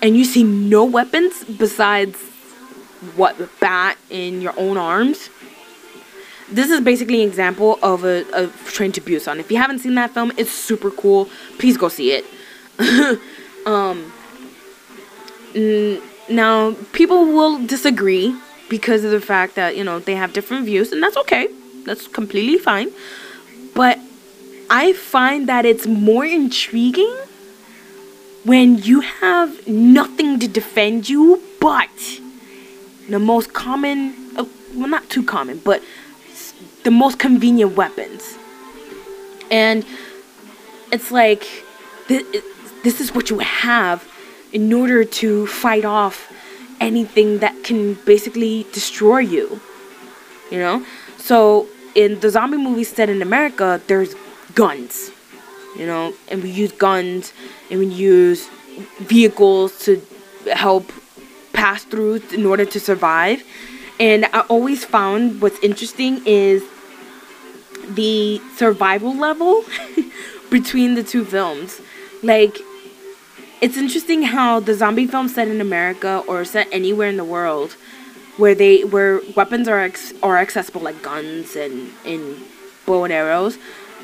and 0.00 0.16
you 0.16 0.24
see 0.24 0.42
no 0.42 0.84
weapons 0.84 1.44
besides 1.44 2.16
what 3.16 3.36
bat 3.60 3.98
in 4.08 4.40
your 4.40 4.54
own 4.56 4.78
arms. 4.78 5.28
This 6.48 6.70
is 6.70 6.80
basically 6.80 7.22
an 7.22 7.28
example 7.28 7.78
of 7.82 8.04
a, 8.04 8.24
a 8.32 8.46
Train 8.66 8.92
to 8.92 9.00
Busan. 9.00 9.38
If 9.38 9.50
you 9.50 9.58
haven't 9.58 9.80
seen 9.80 9.94
that 9.96 10.12
film, 10.12 10.32
it's 10.36 10.50
super 10.50 10.90
cool. 10.90 11.28
Please 11.58 11.76
go 11.76 11.88
see 11.88 12.12
it. 12.12 12.24
um, 13.66 14.12
now, 15.54 16.74
people 16.92 17.26
will 17.26 17.64
disagree 17.66 18.34
because 18.68 19.04
of 19.04 19.10
the 19.10 19.20
fact 19.20 19.54
that, 19.56 19.76
you 19.76 19.84
know, 19.84 19.98
they 19.98 20.14
have 20.14 20.32
different 20.32 20.64
views, 20.64 20.92
and 20.92 21.02
that's 21.02 21.16
okay. 21.16 21.48
That's 21.84 22.06
completely 22.08 22.58
fine. 22.58 22.90
But 23.74 23.98
I 24.70 24.92
find 24.92 25.48
that 25.48 25.64
it's 25.66 25.86
more 25.86 26.24
intriguing 26.24 27.14
when 28.44 28.78
you 28.78 29.00
have 29.00 29.66
nothing 29.68 30.38
to 30.40 30.48
defend 30.48 31.08
you 31.08 31.42
but 31.60 32.20
the 33.08 33.18
most 33.18 33.52
common, 33.52 34.14
uh, 34.36 34.44
well, 34.74 34.88
not 34.88 35.08
too 35.10 35.22
common, 35.22 35.58
but 35.58 35.82
the 36.84 36.90
most 36.90 37.18
convenient 37.18 37.76
weapons. 37.76 38.36
And 39.50 39.84
it's 40.90 41.10
like, 41.10 41.46
this 42.08 43.00
is 43.00 43.14
what 43.14 43.30
you 43.30 43.38
have 43.40 44.08
in 44.52 44.72
order 44.72 45.04
to 45.04 45.46
fight 45.46 45.84
off 45.84 46.30
anything 46.80 47.38
that 47.38 47.64
can 47.64 47.94
basically 48.04 48.66
destroy 48.72 49.18
you. 49.18 49.60
You 50.50 50.58
know? 50.58 50.86
So 51.18 51.68
in 51.94 52.20
the 52.20 52.30
zombie 52.30 52.58
movies 52.58 52.88
set 52.88 53.08
in 53.08 53.22
America, 53.22 53.80
there's 53.86 54.14
guns, 54.54 55.10
you 55.76 55.86
know, 55.86 56.12
and 56.28 56.42
we 56.42 56.50
use 56.50 56.72
guns 56.72 57.32
and 57.70 57.80
we 57.80 57.86
use 57.86 58.48
vehicles 58.98 59.78
to 59.80 60.02
help 60.52 60.90
pass 61.52 61.84
through 61.84 62.22
in 62.32 62.46
order 62.46 62.64
to 62.64 62.80
survive. 62.80 63.42
And 64.00 64.26
I 64.32 64.40
always 64.48 64.84
found 64.84 65.40
what's 65.40 65.58
interesting 65.60 66.22
is 66.26 66.62
the 67.88 68.40
survival 68.56 69.14
level 69.14 69.64
between 70.50 70.94
the 70.94 71.02
two 71.02 71.24
films. 71.24 71.80
Like, 72.22 72.58
it's 73.62 73.76
interesting 73.76 74.22
how 74.24 74.58
the 74.58 74.74
zombie 74.74 75.06
film 75.06 75.28
set 75.28 75.46
in 75.46 75.60
America 75.60 76.22
or 76.26 76.44
set 76.44 76.66
anywhere 76.72 77.08
in 77.08 77.16
the 77.16 77.24
world 77.24 77.76
where 78.36 78.54
they 78.54 78.82
where 78.82 79.20
weapons 79.36 79.68
are 79.68 79.78
ex, 79.78 80.12
are 80.22 80.36
accessible 80.36 80.80
like 80.80 81.00
guns 81.00 81.54
and 81.54 81.92
and 82.04 82.42
bow 82.84 83.04
and 83.04 83.12
arrows 83.12 83.56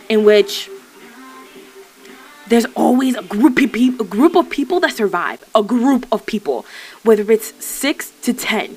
in 0.08 0.24
which 0.24 0.70
there's 2.46 2.66
always 2.76 3.14
a 3.14 3.22
group 3.22 3.60
of 3.60 3.72
people, 3.72 4.06
a 4.06 4.08
group 4.08 4.34
of 4.34 4.48
people 4.48 4.80
that 4.80 4.94
survive. 4.94 5.44
A 5.54 5.62
group 5.62 6.06
of 6.10 6.24
people, 6.24 6.64
whether 7.02 7.30
it's 7.30 7.52
six 7.62 8.10
to 8.22 8.32
ten, 8.32 8.76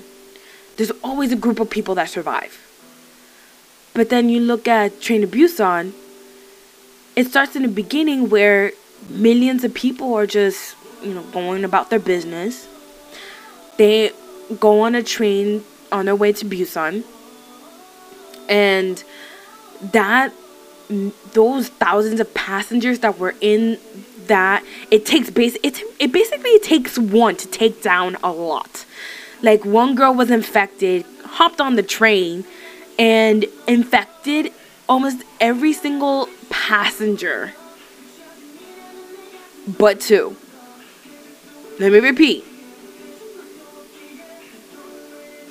there's 0.76 0.92
always 1.04 1.32
a 1.32 1.38
group 1.38 1.60
of 1.60 1.70
people 1.70 1.96
that 1.96 2.10
survive. 2.10 2.60
But 3.94 4.10
then 4.10 4.28
you 4.28 4.42
look 4.42 4.68
at 4.68 5.00
Train 5.00 5.22
to 5.22 5.28
Busan. 5.28 5.94
It 7.16 7.28
starts 7.28 7.56
in 7.56 7.62
the 7.62 7.70
beginning 7.70 8.30
where 8.30 8.74
millions 9.10 9.64
of 9.64 9.74
people 9.74 10.14
are 10.14 10.28
just, 10.28 10.76
you 11.02 11.14
know, 11.14 11.24
going 11.24 11.64
about 11.64 11.90
their 11.90 12.00
business. 12.00 12.68
They 13.78 14.12
go 14.60 14.82
on 14.82 14.96
a 14.96 15.04
train 15.04 15.64
on 15.92 16.06
their 16.06 16.16
way 16.16 16.34
to 16.34 16.46
Busan, 16.46 17.04
and 18.48 19.04
that 19.82 20.34
those 21.34 21.70
thousands 21.70 22.20
of 22.20 22.34
passengers 22.34 23.00
that 23.00 23.18
were 23.18 23.34
in 23.42 23.80
that 24.28 24.64
it 24.92 25.06
takes 25.06 25.30
base 25.30 25.58
it 25.64 25.82
it 26.00 26.12
basically 26.12 26.60
takes 26.60 26.98
one 26.98 27.36
to 27.36 27.48
take 27.48 27.82
down 27.82 28.18
a 28.24 28.32
lot. 28.32 28.86
Like 29.42 29.66
one 29.66 29.96
girl 29.96 30.14
was 30.14 30.30
infected, 30.30 31.06
hopped 31.24 31.60
on 31.60 31.76
the 31.76 31.84
train 31.84 32.46
and 33.00 33.46
infected 33.68 34.52
almost 34.88 35.24
every 35.40 35.74
single 35.74 36.30
passenger 36.50 37.54
but 39.68 40.00
two. 40.00 40.36
Let 41.80 41.92
me 41.92 42.00
repeat. 42.00 42.46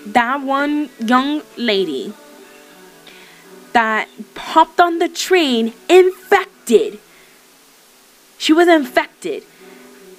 That 0.06 0.42
one 0.42 0.90
young 0.98 1.42
lady 1.56 2.12
that 3.72 4.08
popped 4.34 4.80
on 4.80 4.98
the 4.98 5.08
train 5.08 5.72
infected. 5.88 6.98
She 8.38 8.52
was 8.52 8.68
infected 8.68 9.44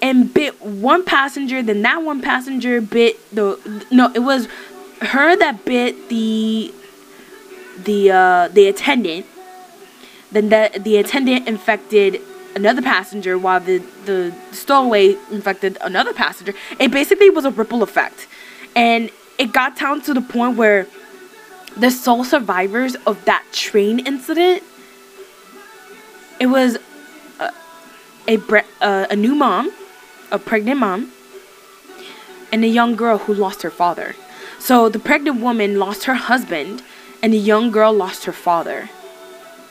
and 0.01 0.33
bit 0.33 0.61
one 0.61 1.03
passenger, 1.05 1.61
then 1.61 1.81
that 1.83 2.01
one 2.01 2.21
passenger 2.21 2.81
bit 2.81 3.19
the 3.33 3.59
no, 3.91 4.11
it 4.13 4.19
was 4.19 4.47
her 5.01 5.35
that 5.35 5.65
bit 5.65 6.09
the 6.09 6.73
the 7.83 8.11
uh 8.11 8.47
the 8.49 8.67
attendant. 8.67 9.25
Then 10.31 10.49
the 10.49 10.71
the 10.79 10.97
attendant 10.97 11.47
infected 11.47 12.21
another 12.55 12.81
passenger 12.81 13.37
while 13.37 13.59
the 13.59 13.79
the 14.05 14.33
stowaway 14.51 15.15
infected 15.31 15.77
another 15.81 16.13
passenger. 16.13 16.53
It 16.79 16.91
basically 16.91 17.29
was 17.29 17.45
a 17.45 17.51
ripple 17.51 17.83
effect. 17.83 18.27
And 18.75 19.09
it 19.37 19.51
got 19.53 19.75
down 19.75 20.01
to 20.01 20.13
the 20.13 20.21
point 20.21 20.57
where 20.57 20.87
the 21.77 21.89
sole 21.89 22.23
survivors 22.23 22.95
of 23.07 23.23
that 23.25 23.45
train 23.51 23.99
incident 23.99 24.63
it 26.39 26.47
was 26.47 26.77
a 27.39 27.49
a, 28.27 29.07
a 29.09 29.15
new 29.15 29.35
mom 29.35 29.71
a 30.31 30.39
pregnant 30.39 30.79
mom 30.79 31.11
and 32.51 32.63
a 32.63 32.67
young 32.67 32.95
girl 32.95 33.19
who 33.19 33.33
lost 33.33 33.61
her 33.61 33.69
father 33.69 34.15
so 34.59 34.89
the 34.89 34.99
pregnant 34.99 35.39
woman 35.39 35.79
lost 35.79 36.03
her 36.05 36.15
husband 36.15 36.83
and 37.23 37.33
the 37.33 37.37
young 37.37 37.71
girl 37.71 37.93
lost 37.93 38.25
her 38.25 38.33
father 38.33 38.89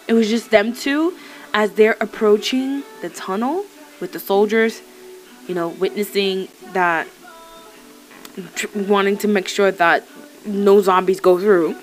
it 0.09 0.14
was 0.14 0.29
just 0.29 0.51
them 0.51 0.73
two 0.73 1.14
as 1.53 1.73
they're 1.73 1.97
approaching 2.01 2.83
the 3.03 3.09
tunnel 3.09 3.65
with 4.01 4.13
the 4.13 4.21
soldiers 4.21 4.83
you 5.47 5.55
know 5.55 5.69
witnessing 5.69 6.49
that 6.73 7.07
wanting 8.75 9.17
to 9.17 9.29
make 9.29 9.49
sure 9.49 9.71
that 9.71 10.07
no 10.47 10.81
zombies 10.81 11.21
go 11.21 11.39
through 11.39 11.77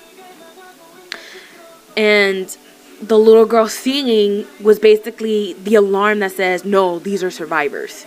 and 1.98 2.56
the 3.02 3.18
little 3.18 3.46
girl 3.46 3.68
singing 3.68 4.46
was 4.62 4.80
basically 4.80 5.54
the 5.54 5.76
alarm 5.76 6.20
that 6.20 6.32
says, 6.32 6.66
no, 6.66 7.00
these 7.00 7.24
are 7.24 7.32
survivors. 7.32 8.06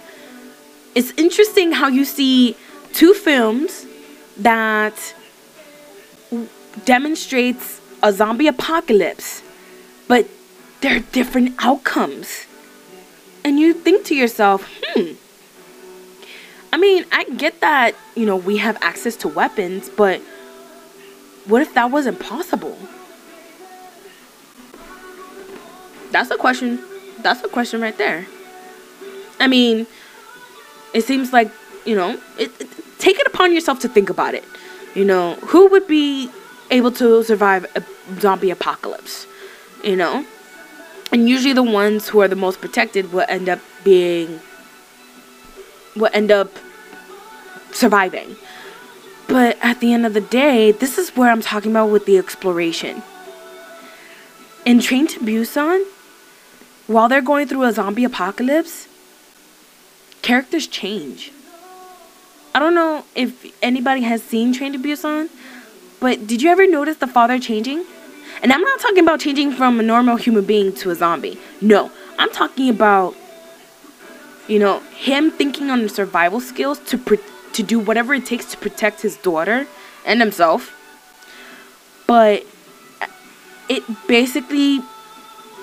It's 0.95 1.13
interesting 1.13 1.73
how 1.73 1.89
you 1.89 2.05
see 2.05 2.57
two 2.93 3.15
films 3.15 3.87
that 4.39 5.15
demonstrates 6.85 7.81
a 8.03 8.13
zombie 8.13 8.47
apocalypse, 8.49 9.43
but 10.09 10.27
they're 10.81 11.01
different 11.01 11.55
outcomes. 11.59 12.47
And 13.45 13.59
you 13.59 13.73
think 13.73 14.05
to 14.07 14.15
yourself, 14.15 14.69
hmm, 14.83 15.13
I 16.73 16.77
mean, 16.77 17.05
I 17.11 17.25
get 17.25 17.61
that, 17.61 17.95
you 18.15 18.27
know, 18.27 18.37
we 18.37 18.59
have 18.59 18.77
access 18.83 19.17
to 19.17 19.29
weapons, 19.29 19.89
but 19.89 20.21
what 21.47 21.63
if 21.63 21.75
that 21.75 21.91
wasn't 21.91 22.21
possible? 22.21 22.79
That's 26.11 26.31
a 26.31 26.37
question. 26.37 26.81
That's 27.23 27.43
a 27.45 27.49
question 27.49 27.81
right 27.81 27.97
there. 27.97 28.27
I 29.39 29.47
mean, 29.47 29.87
it 30.93 31.03
seems 31.03 31.33
like, 31.33 31.51
you 31.85 31.95
know, 31.95 32.21
it, 32.39 32.51
it, 32.61 32.69
take 32.99 33.19
it 33.19 33.27
upon 33.27 33.53
yourself 33.53 33.81
to 33.81 33.89
think 33.89 34.11
about 34.11 34.35
it. 34.35 34.45
You 34.95 35.05
know, 35.05 35.35
who 35.37 35.69
would 35.69 35.87
be 35.87 36.31
able 36.71 36.91
to 36.93 37.23
survive 37.25 37.65
a 37.77 37.83
zombie 38.21 38.51
apocalypse? 38.51 39.27
You 39.85 39.97
know? 39.97 40.27
And 41.13 41.29
usually 41.29 41.53
the 41.53 41.63
ones 41.63 42.09
who 42.09 42.21
are 42.21 42.29
the 42.29 42.37
most 42.37 42.61
protected 42.61 43.13
will 43.13 43.27
end 43.29 43.49
up 43.49 43.61
being 43.85 44.41
will 45.97 46.11
end 46.13 46.31
up 46.31 46.57
surviving. 47.73 48.37
But 49.27 49.59
at 49.63 49.81
the 49.81 49.93
end 49.93 50.07
of 50.07 50.15
the 50.15 50.21
day, 50.21 50.73
this 50.73 50.99
is 50.99 51.11
where 51.17 51.31
I'm 51.31 51.41
talking 51.41 51.71
about 51.71 51.91
with 51.91 52.07
the 52.07 52.19
exploration. 52.19 53.03
In 54.65 54.81
Train 54.81 55.07
to 55.09 55.21
Busan, 55.21 55.85
while 56.87 57.09
they're 57.09 57.23
going 57.23 57.47
through 57.47 57.65
a 57.65 57.73
zombie 57.73 58.05
apocalypse, 58.05 58.89
characters 60.23 60.67
change. 60.67 61.33
I 62.55 62.59
don't 62.59 62.75
know 62.75 63.05
if 63.15 63.47
anybody 63.63 64.03
has 64.03 64.23
seen 64.23 64.53
Train 64.53 64.73
to 64.73 64.79
Busan, 64.79 65.29
but 66.01 66.27
did 66.27 66.43
you 66.43 66.51
ever 66.51 66.67
notice 66.67 66.97
the 66.97 67.07
father 67.07 67.39
changing? 67.39 67.85
And 68.43 68.53
I'm 68.53 68.63
not 68.63 68.81
talking 68.81 69.01
about 69.01 69.21
changing 69.21 69.53
from 69.53 69.81
a 69.81 69.83
normal 69.83 70.17
human 70.17 70.45
being 70.45 70.73
to 70.77 70.91
a 70.91 70.95
zombie. 70.95 71.39
No, 71.61 71.91
I'm 72.19 72.31
talking 72.31 72.69
about, 72.69 73.15
you 74.49 74.59
know, 74.59 74.81
him 74.97 75.31
thinking 75.31 75.71
on 75.71 75.83
the 75.83 75.89
survival 75.89 76.41
skills 76.41 76.79
to 76.87 76.99
to 77.53 77.63
do 77.63 77.79
whatever 77.79 78.15
it 78.15 78.25
takes 78.25 78.47
to 78.53 78.57
protect 78.57 79.03
his 79.03 79.17
daughter 79.17 79.67
and 80.07 80.21
himself. 80.21 80.77
But 82.07 82.47
it 83.69 83.83
basically 84.07 84.81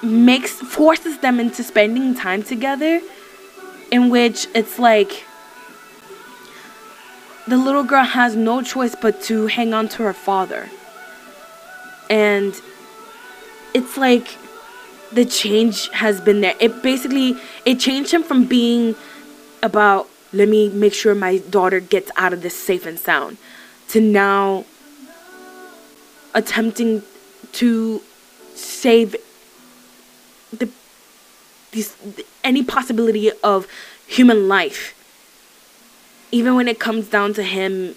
makes 0.03 0.53
forces 0.53 1.17
them 1.19 1.39
into 1.39 1.63
spending 1.63 2.13
time 2.15 2.43
together 2.43 3.01
in 3.91 4.09
which 4.09 4.47
it's 4.53 4.77
like 4.77 5.23
the 7.47 7.57
little 7.57 7.83
girl 7.83 8.03
has 8.03 8.35
no 8.35 8.61
choice 8.61 8.95
but 8.95 9.21
to 9.23 9.47
hang 9.47 9.73
on 9.73 9.87
to 9.87 10.03
her 10.03 10.13
father 10.13 10.69
and 12.09 12.59
it's 13.73 13.97
like 13.97 14.37
the 15.11 15.25
change 15.25 15.89
has 15.89 16.19
been 16.21 16.41
there. 16.41 16.55
It 16.59 16.81
basically 16.81 17.35
it 17.65 17.79
changed 17.79 18.11
him 18.11 18.23
from 18.23 18.45
being 18.45 18.95
about 19.63 20.09
let 20.33 20.49
me 20.49 20.69
make 20.69 20.93
sure 20.93 21.15
my 21.15 21.37
daughter 21.37 21.79
gets 21.79 22.11
out 22.17 22.33
of 22.33 22.41
this 22.41 22.57
safe 22.57 22.85
and 22.85 22.99
sound 22.99 23.37
to 23.89 24.01
now 24.01 24.65
attempting 26.33 27.03
to 27.53 28.01
save 28.53 29.15
the 30.51 30.69
these 31.71 31.95
any 32.43 32.63
possibility 32.63 33.31
of 33.43 33.67
human 34.05 34.47
life. 34.47 34.93
Even 36.31 36.55
when 36.55 36.67
it 36.67 36.77
comes 36.77 37.07
down 37.07 37.33
to 37.33 37.43
him 37.43 37.95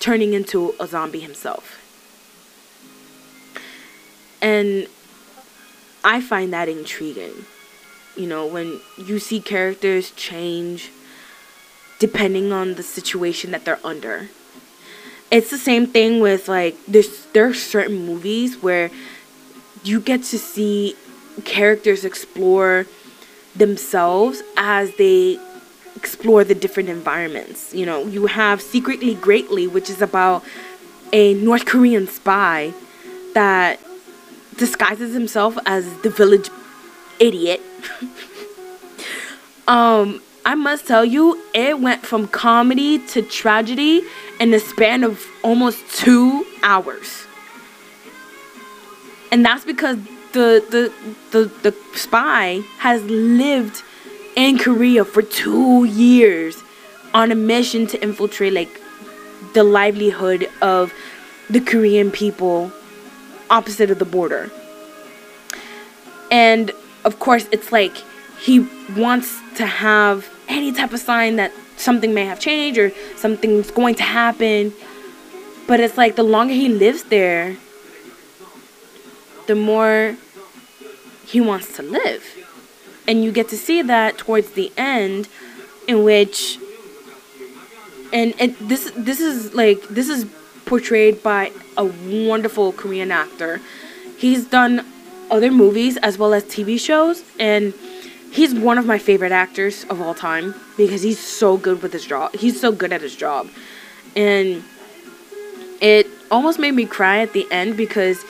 turning 0.00 0.32
into 0.32 0.74
a 0.80 0.86
zombie 0.86 1.20
himself 1.20 1.79
and 4.40 4.86
i 6.04 6.20
find 6.20 6.52
that 6.52 6.68
intriguing 6.68 7.44
you 8.16 8.26
know 8.26 8.46
when 8.46 8.80
you 8.98 9.18
see 9.18 9.40
characters 9.40 10.10
change 10.12 10.90
depending 11.98 12.52
on 12.52 12.74
the 12.74 12.82
situation 12.82 13.50
that 13.50 13.64
they're 13.64 13.84
under 13.84 14.28
it's 15.30 15.50
the 15.50 15.58
same 15.58 15.86
thing 15.86 16.20
with 16.20 16.48
like 16.48 16.76
there's 16.86 17.26
there 17.26 17.46
are 17.46 17.54
certain 17.54 18.06
movies 18.06 18.56
where 18.62 18.90
you 19.84 20.00
get 20.00 20.22
to 20.22 20.38
see 20.38 20.96
characters 21.44 22.04
explore 22.04 22.86
themselves 23.54 24.42
as 24.56 24.94
they 24.96 25.38
explore 25.96 26.44
the 26.44 26.54
different 26.54 26.88
environments. 26.88 27.74
You 27.74 27.86
know, 27.86 28.06
you 28.06 28.26
have 28.26 28.62
Secretly 28.62 29.14
Greatly, 29.14 29.66
which 29.66 29.90
is 29.90 30.00
about 30.00 30.44
a 31.12 31.34
North 31.34 31.66
Korean 31.66 32.06
spy 32.06 32.72
that 33.34 33.80
disguises 34.60 35.14
himself 35.14 35.58
as 35.64 35.84
the 36.02 36.10
village 36.10 36.50
idiot. 37.18 37.60
um, 39.66 40.22
I 40.44 40.54
must 40.54 40.86
tell 40.86 41.04
you, 41.04 41.42
it 41.54 41.80
went 41.80 42.04
from 42.04 42.28
comedy 42.28 42.98
to 43.08 43.22
tragedy 43.22 44.02
in 44.38 44.50
the 44.50 44.60
span 44.60 45.02
of 45.02 45.26
almost 45.42 45.78
two 45.96 46.46
hours. 46.62 47.26
And 49.32 49.44
that's 49.44 49.64
because 49.64 49.96
the 50.32 50.62
the 50.74 50.92
the, 51.32 51.44
the 51.62 51.74
spy 51.94 52.62
has 52.78 53.02
lived 53.04 53.82
in 54.36 54.58
Korea 54.58 55.04
for 55.04 55.22
two 55.22 55.84
years 55.84 56.62
on 57.14 57.32
a 57.32 57.34
mission 57.34 57.86
to 57.88 58.02
infiltrate 58.02 58.52
like 58.52 58.80
the 59.54 59.64
livelihood 59.64 60.48
of 60.60 60.92
the 61.48 61.60
Korean 61.60 62.10
people 62.10 62.70
opposite 63.50 63.90
of 63.90 63.98
the 63.98 64.04
border. 64.04 64.50
And 66.30 66.70
of 67.04 67.18
course, 67.18 67.46
it's 67.52 67.72
like 67.72 67.96
he 68.40 68.60
wants 68.96 69.38
to 69.56 69.66
have 69.66 70.28
any 70.48 70.72
type 70.72 70.92
of 70.92 71.00
sign 71.00 71.36
that 71.36 71.52
something 71.76 72.14
may 72.14 72.24
have 72.24 72.40
changed 72.40 72.78
or 72.78 72.92
something's 73.16 73.70
going 73.70 73.96
to 73.96 74.02
happen. 74.02 74.72
But 75.66 75.80
it's 75.80 75.96
like 75.96 76.16
the 76.16 76.22
longer 76.22 76.54
he 76.54 76.68
lives 76.68 77.04
there, 77.04 77.56
the 79.46 79.54
more 79.54 80.16
he 81.26 81.40
wants 81.40 81.76
to 81.76 81.82
live. 81.82 82.24
And 83.06 83.24
you 83.24 83.32
get 83.32 83.48
to 83.48 83.56
see 83.56 83.82
that 83.82 84.18
towards 84.18 84.52
the 84.52 84.72
end 84.76 85.28
in 85.88 86.04
which 86.04 86.58
and, 88.12 88.34
and 88.40 88.56
this 88.60 88.92
this 88.96 89.20
is 89.20 89.54
like 89.54 89.82
this 89.88 90.08
is 90.08 90.26
portrayed 90.70 91.20
by 91.20 91.50
a 91.76 91.84
wonderful 91.84 92.70
Korean 92.70 93.10
actor. 93.10 93.60
He's 94.16 94.46
done 94.46 94.86
other 95.28 95.50
movies 95.50 95.96
as 95.96 96.16
well 96.16 96.32
as 96.32 96.44
TV 96.44 96.78
shows 96.78 97.24
and 97.40 97.74
he's 98.30 98.54
one 98.54 98.78
of 98.78 98.86
my 98.86 98.96
favorite 98.96 99.32
actors 99.32 99.82
of 99.90 100.00
all 100.00 100.14
time 100.14 100.54
because 100.76 101.02
he's 101.02 101.18
so 101.18 101.56
good 101.56 101.82
with 101.82 101.92
his 101.92 102.06
job. 102.06 102.36
He's 102.36 102.60
so 102.60 102.70
good 102.70 102.92
at 102.92 103.00
his 103.00 103.16
job. 103.16 103.48
And 104.14 104.62
it 105.80 106.06
almost 106.30 106.60
made 106.60 106.76
me 106.76 106.86
cry 106.86 107.18
at 107.18 107.32
the 107.32 107.48
end 107.50 107.76
because 107.76 108.24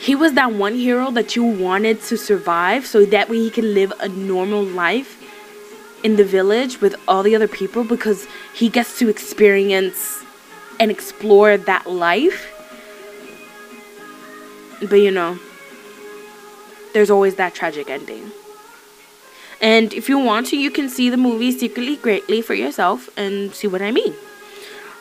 he 0.00 0.16
was 0.16 0.32
that 0.32 0.52
one 0.52 0.74
hero 0.74 1.12
that 1.12 1.36
you 1.36 1.44
wanted 1.44 2.02
to 2.02 2.16
survive 2.18 2.84
so 2.84 3.04
that 3.06 3.28
way 3.28 3.36
he 3.36 3.50
can 3.50 3.74
live 3.74 3.92
a 4.00 4.08
normal 4.08 4.64
life 4.64 5.22
in 6.02 6.16
the 6.16 6.24
village 6.24 6.80
with 6.80 6.96
all 7.06 7.22
the 7.22 7.36
other 7.36 7.46
people 7.46 7.84
because 7.84 8.26
he 8.52 8.68
gets 8.68 8.98
to 8.98 9.08
experience 9.08 10.25
and 10.78 10.90
explore 10.90 11.56
that 11.56 11.90
life. 11.90 12.52
But 14.80 14.96
you 14.96 15.10
know, 15.10 15.38
there's 16.92 17.10
always 17.10 17.36
that 17.36 17.54
tragic 17.54 17.90
ending. 17.90 18.30
And 19.60 19.92
if 19.94 20.08
you 20.08 20.18
want 20.18 20.48
to, 20.48 20.56
you 20.56 20.70
can 20.70 20.88
see 20.88 21.08
the 21.08 21.16
movie 21.16 21.50
Secretly 21.50 21.96
Greatly 21.96 22.42
for 22.42 22.54
yourself 22.54 23.08
and 23.16 23.54
see 23.54 23.66
what 23.66 23.80
I 23.80 23.90
mean. 23.90 24.14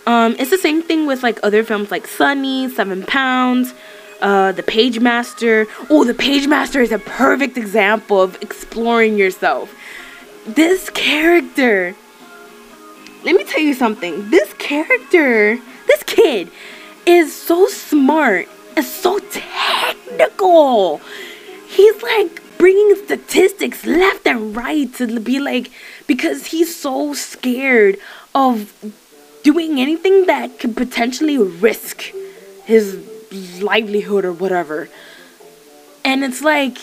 Um, 0.08 0.36
it's 0.38 0.52
the 0.52 0.58
same 0.58 0.82
thing 0.82 1.08
with 1.08 1.24
like 1.24 1.40
other 1.44 1.64
films 1.64 1.92
like 1.92 2.08
Sunny, 2.08 2.70
Seven 2.70 3.04
Pounds, 3.04 3.74
uh, 4.22 4.52
The 4.52 4.64
Pagemaster. 4.64 5.68
Oh, 5.90 6.04
The 6.04 6.14
Pagemaster 6.14 6.82
is 6.82 6.92
a 6.92 7.00
perfect 7.00 7.58
example 7.58 8.22
of 8.22 8.42
exploring 8.42 9.18
yourself. 9.18 9.74
This 10.46 10.90
character, 10.92 11.96
let 13.26 13.36
me 13.36 13.44
tell 13.44 13.62
you 13.62 13.74
something. 13.74 14.30
This 14.30 14.54
character, 14.54 15.58
this 15.88 16.04
kid, 16.04 16.52
is 17.08 17.36
so 17.36 17.66
smart 17.68 18.48
and 18.78 18.86
so 18.86 19.18
technical. 19.20 21.02
He's 21.68 22.04
like 22.04 22.58
bringing 22.60 22.96
statistics 23.04 23.86
left 23.86 24.28
and 24.28 24.56
right 24.56 24.94
to 24.96 25.20
be 25.20 25.40
like 25.40 25.72
because 26.06 26.48
he's 26.48 26.76
so 26.76 27.14
scared 27.16 27.98
of 28.36 28.72
doing 29.44 29.80
anything 29.80 30.28
that 30.28 30.60
could 30.60 30.78
potentially 30.78 31.38
risk 31.38 32.04
his 32.66 33.00
livelihood 33.60 34.24
or 34.24 34.34
whatever. 34.34 34.88
And 36.04 36.24
it's 36.24 36.42
like 36.42 36.78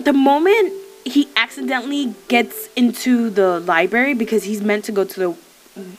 the 0.00 0.14
moment 0.14 0.79
he 1.04 1.28
accidentally 1.36 2.14
gets 2.28 2.68
into 2.74 3.30
the 3.30 3.60
library 3.60 4.14
because 4.14 4.44
he's 4.44 4.60
meant 4.60 4.84
to 4.84 4.92
go 4.92 5.04
to 5.04 5.20
the 5.20 5.30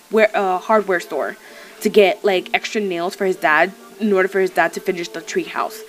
where 0.09 0.29
uh, 0.35 0.57
hardware 0.57 0.99
store 0.99 1.37
to 1.81 1.89
get 1.89 2.23
like 2.23 2.53
extra 2.53 2.81
nails 2.81 3.15
for 3.15 3.25
his 3.25 3.35
dad 3.35 3.73
in 3.99 4.11
order 4.13 4.27
for 4.27 4.39
his 4.39 4.51
dad 4.51 4.73
to 4.73 4.79
finish 4.79 5.07
the 5.09 5.21
tree 5.21 5.43
house. 5.43 5.81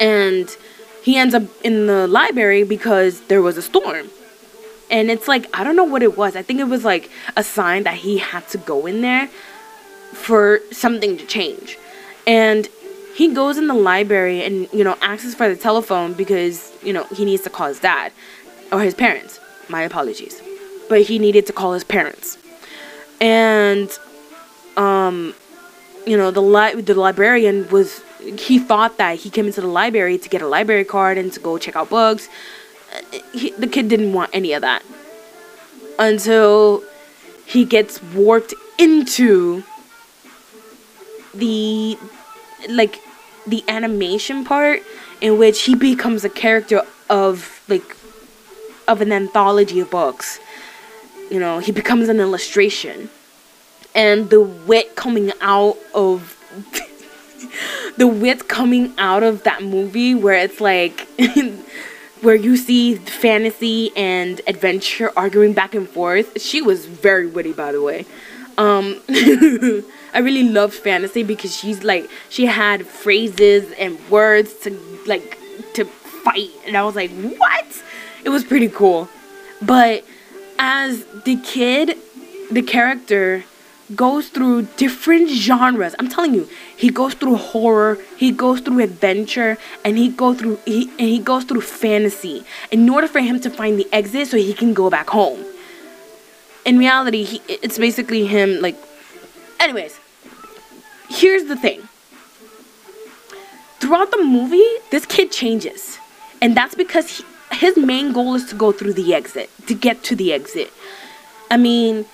And 0.00 0.48
he 1.02 1.16
ends 1.16 1.34
up 1.34 1.44
in 1.62 1.86
the 1.86 2.06
library 2.06 2.64
because 2.64 3.20
there 3.22 3.42
was 3.42 3.56
a 3.56 3.62
storm. 3.62 4.08
And 4.90 5.10
it's 5.10 5.28
like, 5.28 5.46
I 5.56 5.64
don't 5.64 5.76
know 5.76 5.84
what 5.84 6.02
it 6.02 6.16
was. 6.16 6.36
I 6.36 6.42
think 6.42 6.60
it 6.60 6.64
was 6.64 6.84
like 6.84 7.10
a 7.36 7.44
sign 7.44 7.84
that 7.84 7.94
he 7.94 8.18
had 8.18 8.46
to 8.48 8.58
go 8.58 8.86
in 8.86 9.00
there 9.00 9.28
for 10.12 10.60
something 10.70 11.16
to 11.16 11.26
change. 11.26 11.78
And 12.26 12.68
he 13.14 13.32
goes 13.32 13.56
in 13.58 13.68
the 13.68 13.74
library 13.74 14.42
and, 14.44 14.68
you 14.72 14.82
know, 14.82 14.96
asks 15.00 15.34
for 15.34 15.48
the 15.48 15.56
telephone 15.56 16.14
because, 16.14 16.72
you 16.82 16.92
know, 16.92 17.04
he 17.04 17.24
needs 17.24 17.42
to 17.42 17.50
call 17.50 17.68
his 17.68 17.78
dad 17.78 18.12
or 18.72 18.80
his 18.80 18.94
parents. 18.94 19.38
My 19.68 19.82
apologies. 19.82 20.42
But 20.88 21.02
he 21.02 21.18
needed 21.18 21.46
to 21.46 21.52
call 21.52 21.72
his 21.72 21.84
parents. 21.84 22.38
And, 23.20 23.96
um, 24.76 25.34
you 26.06 26.16
know, 26.16 26.30
the 26.30 26.42
li- 26.42 26.80
the 26.80 26.94
librarian 26.94 27.68
was 27.70 28.02
he 28.20 28.58
thought 28.58 28.98
that 28.98 29.18
he 29.18 29.30
came 29.30 29.46
into 29.46 29.60
the 29.60 29.66
library 29.68 30.18
to 30.18 30.28
get 30.28 30.42
a 30.42 30.46
library 30.46 30.84
card 30.84 31.16
and 31.16 31.32
to 31.32 31.40
go 31.40 31.56
check 31.56 31.76
out 31.76 31.90
books. 31.90 32.28
He, 33.32 33.50
the 33.52 33.66
kid 33.66 33.88
didn't 33.88 34.12
want 34.12 34.30
any 34.32 34.52
of 34.52 34.62
that 34.62 34.82
until 35.98 36.82
he 37.46 37.64
gets 37.64 38.02
warped 38.02 38.54
into 38.78 39.62
the 41.32 41.98
like 42.68 43.00
the 43.46 43.62
animation 43.68 44.44
part 44.44 44.82
in 45.20 45.38
which 45.38 45.62
he 45.62 45.74
becomes 45.74 46.24
a 46.24 46.28
character 46.28 46.82
of 47.08 47.62
like 47.68 47.96
of 48.86 49.00
an 49.00 49.12
anthology 49.12 49.80
of 49.80 49.90
books. 49.90 50.38
You 51.30 51.40
know, 51.40 51.58
he 51.58 51.72
becomes 51.72 52.08
an 52.08 52.20
illustration. 52.20 53.10
And 53.94 54.28
the 54.30 54.40
wit 54.40 54.96
coming 54.96 55.32
out 55.40 55.76
of 55.94 56.36
the 57.96 58.06
wit 58.06 58.48
coming 58.48 58.92
out 58.98 59.22
of 59.22 59.44
that 59.44 59.62
movie 59.62 60.14
where 60.14 60.34
it's 60.34 60.60
like 60.60 61.08
where 62.20 62.34
you 62.34 62.56
see 62.56 62.96
fantasy 62.96 63.92
and 63.96 64.40
adventure 64.46 65.10
arguing 65.16 65.52
back 65.52 65.74
and 65.74 65.88
forth. 65.88 66.40
She 66.40 66.60
was 66.60 66.86
very 66.86 67.26
witty 67.26 67.52
by 67.52 67.72
the 67.72 67.82
way. 67.82 68.04
Um 68.58 69.00
I 70.14 70.20
really 70.20 70.48
loved 70.48 70.74
fantasy 70.74 71.24
because 71.24 71.54
she's 71.54 71.82
like 71.82 72.08
she 72.28 72.46
had 72.46 72.86
phrases 72.86 73.70
and 73.72 73.98
words 74.08 74.54
to 74.60 74.70
like 75.06 75.38
to 75.74 75.84
fight 75.84 76.50
and 76.66 76.76
I 76.76 76.84
was 76.84 76.94
like, 76.94 77.10
"What?" 77.10 77.82
It 78.24 78.30
was 78.30 78.44
pretty 78.44 78.68
cool. 78.68 79.08
But 79.60 80.04
as 80.58 81.04
the 81.24 81.36
kid, 81.36 81.98
the 82.50 82.62
character 82.62 83.44
goes 83.94 84.28
through 84.28 84.62
different 84.76 85.28
genres. 85.28 85.94
I'm 85.98 86.08
telling 86.08 86.34
you, 86.34 86.48
he 86.76 86.90
goes 86.90 87.14
through 87.14 87.36
horror, 87.36 87.98
he 88.16 88.30
goes 88.30 88.60
through 88.60 88.82
adventure, 88.82 89.58
and 89.84 89.98
he 89.98 90.08
goes 90.08 90.38
through 90.38 90.58
he 90.64 90.88
and 90.98 91.08
he 91.08 91.18
goes 91.18 91.44
through 91.44 91.62
fantasy 91.62 92.44
in 92.70 92.88
order 92.88 93.08
for 93.08 93.20
him 93.20 93.40
to 93.40 93.50
find 93.50 93.78
the 93.78 93.86
exit 93.92 94.28
so 94.28 94.36
he 94.36 94.54
can 94.54 94.74
go 94.74 94.88
back 94.88 95.10
home. 95.10 95.44
In 96.64 96.78
reality, 96.78 97.24
he, 97.24 97.42
it's 97.48 97.78
basically 97.78 98.26
him 98.26 98.60
like 98.60 98.76
anyways. 99.60 100.00
Here's 101.14 101.44
the 101.44 101.56
thing. 101.56 101.88
Throughout 103.78 104.10
the 104.10 104.24
movie, 104.24 104.66
this 104.90 105.06
kid 105.06 105.30
changes. 105.30 105.98
And 106.42 106.56
that's 106.56 106.74
because 106.74 107.18
he, 107.18 107.24
his 107.52 107.76
main 107.76 108.12
goal 108.12 108.34
is 108.34 108.46
to 108.46 108.56
go 108.56 108.72
through 108.72 108.94
the 108.94 109.14
exit, 109.14 109.48
to 109.66 109.74
get 109.74 110.02
to 110.04 110.16
the 110.16 110.32
exit. 110.32 110.72
I 111.50 111.56
mean, 111.56 112.06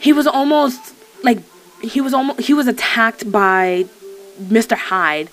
he 0.00 0.12
was 0.12 0.26
almost 0.26 0.94
like 1.22 1.38
he 1.82 2.00
was 2.00 2.12
almost 2.12 2.40
he 2.40 2.52
was 2.52 2.66
attacked 2.66 3.30
by 3.32 3.86
Mr. 4.38 4.76
Hyde. 4.76 5.30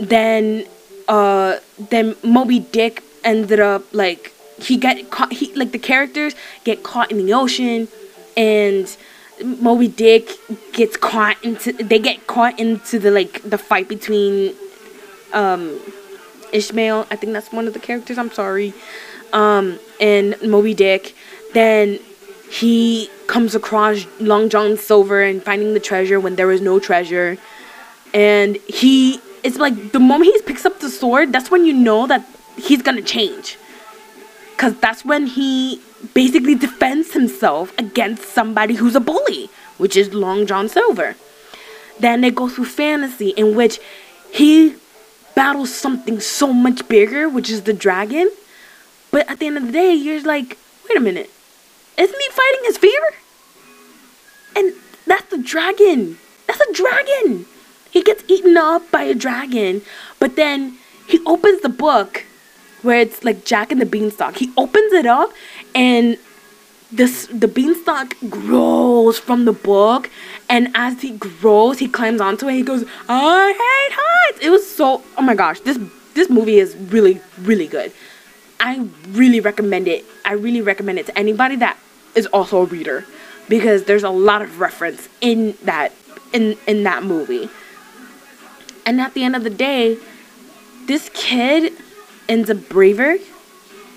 Then 0.00 0.66
uh 1.08 1.58
then 1.90 2.16
Moby 2.22 2.60
Dick 2.60 3.02
ended 3.24 3.60
up 3.60 3.82
like 3.92 4.32
he 4.58 4.76
got 4.76 5.10
caught 5.10 5.32
he 5.32 5.52
like 5.54 5.72
the 5.72 5.78
characters 5.78 6.34
get 6.64 6.82
caught 6.82 7.10
in 7.10 7.18
the 7.24 7.32
ocean 7.32 7.88
and 8.36 8.96
Moby 9.44 9.88
Dick 9.88 10.28
gets 10.72 10.96
caught 10.96 11.42
into 11.44 11.72
they 11.72 11.98
get 11.98 12.26
caught 12.26 12.58
into 12.58 12.98
the 12.98 13.10
like 13.10 13.42
the 13.42 13.58
fight 13.58 13.88
between 13.88 14.54
um 15.32 15.78
Ishmael, 16.52 17.06
I 17.10 17.16
think 17.16 17.32
that's 17.32 17.52
one 17.52 17.66
of 17.66 17.74
the 17.74 17.78
characters, 17.78 18.18
I'm 18.18 18.32
sorry. 18.32 18.72
Um 19.32 19.78
and 20.00 20.40
Moby 20.42 20.74
Dick. 20.74 21.14
Then 21.54 21.98
he 22.50 23.10
comes 23.26 23.54
across 23.54 24.06
Long 24.20 24.48
John 24.48 24.76
Silver 24.76 25.22
and 25.22 25.42
finding 25.42 25.74
the 25.74 25.80
treasure 25.80 26.18
when 26.18 26.36
there 26.36 26.50
is 26.50 26.60
no 26.60 26.78
treasure. 26.78 27.38
And 28.14 28.56
he 28.66 29.20
it's 29.44 29.58
like 29.58 29.92
the 29.92 30.00
moment 30.00 30.32
he 30.32 30.42
picks 30.42 30.66
up 30.66 30.80
the 30.80 30.90
sword, 30.90 31.32
that's 31.32 31.50
when 31.50 31.64
you 31.64 31.72
know 31.72 32.06
that 32.06 32.26
he's 32.56 32.82
gonna 32.82 33.02
change. 33.02 33.56
Cause 34.56 34.74
that's 34.80 35.04
when 35.04 35.26
he 35.26 35.80
basically 36.14 36.54
defends 36.54 37.12
himself 37.12 37.72
against 37.78 38.24
somebody 38.24 38.74
who's 38.74 38.94
a 38.94 39.00
bully, 39.00 39.50
which 39.78 39.96
is 39.96 40.14
Long 40.14 40.46
John 40.46 40.68
Silver. 40.68 41.16
Then 41.98 42.20
they 42.20 42.30
go 42.30 42.48
through 42.48 42.66
fantasy 42.66 43.30
in 43.30 43.56
which 43.56 43.80
he 44.30 44.76
battles 45.34 45.74
something 45.74 46.20
so 46.20 46.52
much 46.52 46.86
bigger, 46.88 47.28
which 47.28 47.50
is 47.50 47.62
the 47.62 47.72
dragon. 47.72 48.30
But 49.10 49.28
at 49.30 49.38
the 49.38 49.46
end 49.46 49.56
of 49.56 49.66
the 49.66 49.72
day, 49.72 49.94
you're 49.94 50.22
like, 50.22 50.58
wait 50.88 50.98
a 50.98 51.00
minute, 51.00 51.30
isn't 51.96 52.20
he 52.20 52.28
fighting 52.30 52.60
his 52.64 52.78
fear? 52.78 53.00
And 54.56 54.72
that's 55.06 55.30
the 55.30 55.38
dragon. 55.38 56.18
That's 56.46 56.60
a 56.60 56.72
dragon. 56.72 57.46
He 57.90 58.02
gets 58.02 58.22
eaten 58.28 58.56
up 58.56 58.90
by 58.90 59.02
a 59.02 59.14
dragon, 59.14 59.82
but 60.18 60.36
then 60.36 60.78
he 61.06 61.20
opens 61.24 61.62
the 61.62 61.68
book 61.68 62.24
where 62.82 63.00
it's 63.00 63.24
like 63.24 63.44
Jack 63.44 63.72
and 63.72 63.80
the 63.80 63.86
Beanstalk. 63.86 64.36
He 64.36 64.52
opens 64.56 64.92
it 64.92 65.06
up 65.06 65.32
and 65.74 66.18
this 66.90 67.26
the 67.26 67.48
beanstalk 67.48 68.14
grows 68.30 69.18
from 69.18 69.44
the 69.44 69.52
book 69.52 70.08
and 70.48 70.70
as 70.74 71.02
he 71.02 71.10
grows 71.18 71.78
he 71.78 71.86
climbs 71.86 72.20
onto 72.20 72.48
it 72.48 72.54
he 72.54 72.62
goes 72.62 72.84
i 73.08 73.48
hate 73.48 73.94
heights. 73.94 74.38
It 74.40 74.50
was 74.50 74.68
so 74.68 75.02
oh 75.16 75.22
my 75.22 75.34
gosh 75.34 75.60
this 75.60 75.78
this 76.14 76.30
movie 76.30 76.58
is 76.58 76.74
really 76.76 77.20
really 77.40 77.66
good. 77.66 77.92
I 78.60 78.88
really 79.10 79.38
recommend 79.40 79.86
it. 79.86 80.04
I 80.24 80.32
really 80.32 80.62
recommend 80.62 80.98
it 80.98 81.06
to 81.06 81.18
anybody 81.18 81.56
that 81.56 81.78
is 82.14 82.26
also 82.26 82.62
a 82.62 82.64
reader 82.64 83.04
because 83.48 83.84
there's 83.84 84.02
a 84.02 84.10
lot 84.10 84.42
of 84.42 84.58
reference 84.58 85.08
in 85.20 85.56
that 85.62 85.92
in 86.32 86.56
in 86.66 86.82
that 86.84 87.02
movie. 87.02 87.48
And 88.86 89.00
at 89.00 89.14
the 89.14 89.22
end 89.22 89.36
of 89.36 89.44
the 89.44 89.50
day 89.50 89.98
this 90.86 91.10
kid 91.12 91.74
ends 92.28 92.48
up 92.48 92.68
braver 92.68 93.18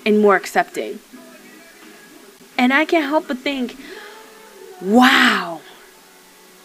and 0.04 0.20
more 0.20 0.36
accepting 0.36 0.98
and 2.58 2.72
I 2.72 2.84
can't 2.84 3.06
help 3.06 3.28
but 3.28 3.38
think, 3.38 3.76
wow, 4.80 5.60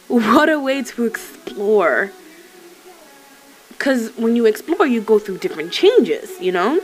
what 0.08 0.50
a 0.50 0.60
way 0.60 0.84
to 0.84 1.06
explore. 1.06 2.12
Because 3.70 4.10
when 4.18 4.36
you 4.36 4.46
explore, 4.46 4.88
you 4.88 5.02
go 5.02 5.20
through 5.20 5.38
different 5.38 5.72
changes, 5.72 6.40
you 6.42 6.52
know? 6.52 6.82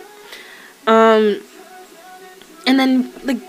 Um, 0.86 1.42
and 2.68 2.80
then, 2.80 3.12
like, 3.24 3.40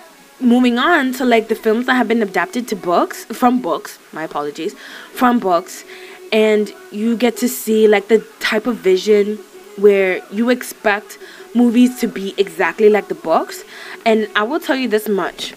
moving 0.41 0.79
on 0.79 1.13
to, 1.15 1.25
like, 1.25 1.49
the 1.49 1.55
films 1.55 1.87
that 1.87 1.95
have 1.95 2.09
been 2.09 2.23
adapted 2.23 2.69
to 2.69 2.77
books, 2.77 3.25
from 3.27 3.61
books, 3.61 3.99
my 4.13 4.25
apologies, 4.25 4.75
from 5.13 5.39
books. 5.39 5.85
And 6.33 6.73
you 6.91 7.17
get 7.17 7.37
to 7.39 7.49
see, 7.49 7.87
like, 7.87 8.09
the 8.09 8.21
type 8.41 8.67
of 8.67 8.77
vision 8.77 9.39
where 9.77 10.23
you 10.31 10.51
expect 10.51 11.19
movies 11.55 12.01
to 12.01 12.09
be 12.09 12.35
exactly 12.37 12.89
like 12.89 13.09
the 13.09 13.15
books. 13.15 13.65
And 14.05 14.29
I 14.35 14.43
will 14.43 14.61
tell 14.61 14.77
you 14.77 14.89
this 14.89 15.09
much. 15.09 15.55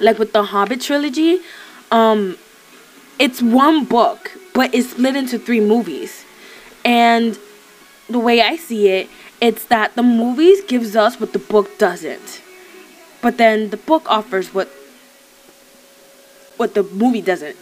Like 0.00 0.18
with 0.18 0.32
the 0.32 0.42
Hobbit 0.44 0.80
trilogy, 0.80 1.40
um 1.90 2.36
it's 3.18 3.40
one 3.40 3.84
book, 3.84 4.32
but 4.54 4.74
it's 4.74 4.90
split 4.90 5.16
into 5.16 5.38
three 5.38 5.60
movies. 5.60 6.24
And 6.84 7.38
the 8.08 8.18
way 8.18 8.42
I 8.42 8.56
see 8.56 8.88
it, 8.88 9.08
it's 9.40 9.64
that 9.66 9.94
the 9.94 10.02
movies 10.02 10.62
gives 10.64 10.96
us 10.96 11.20
what 11.20 11.32
the 11.32 11.38
book 11.38 11.78
doesn't. 11.78 12.42
But 13.22 13.38
then 13.38 13.70
the 13.70 13.76
book 13.76 14.10
offers 14.10 14.52
what 14.52 14.68
what 16.56 16.74
the 16.74 16.82
movie 16.82 17.22
doesn't. 17.22 17.56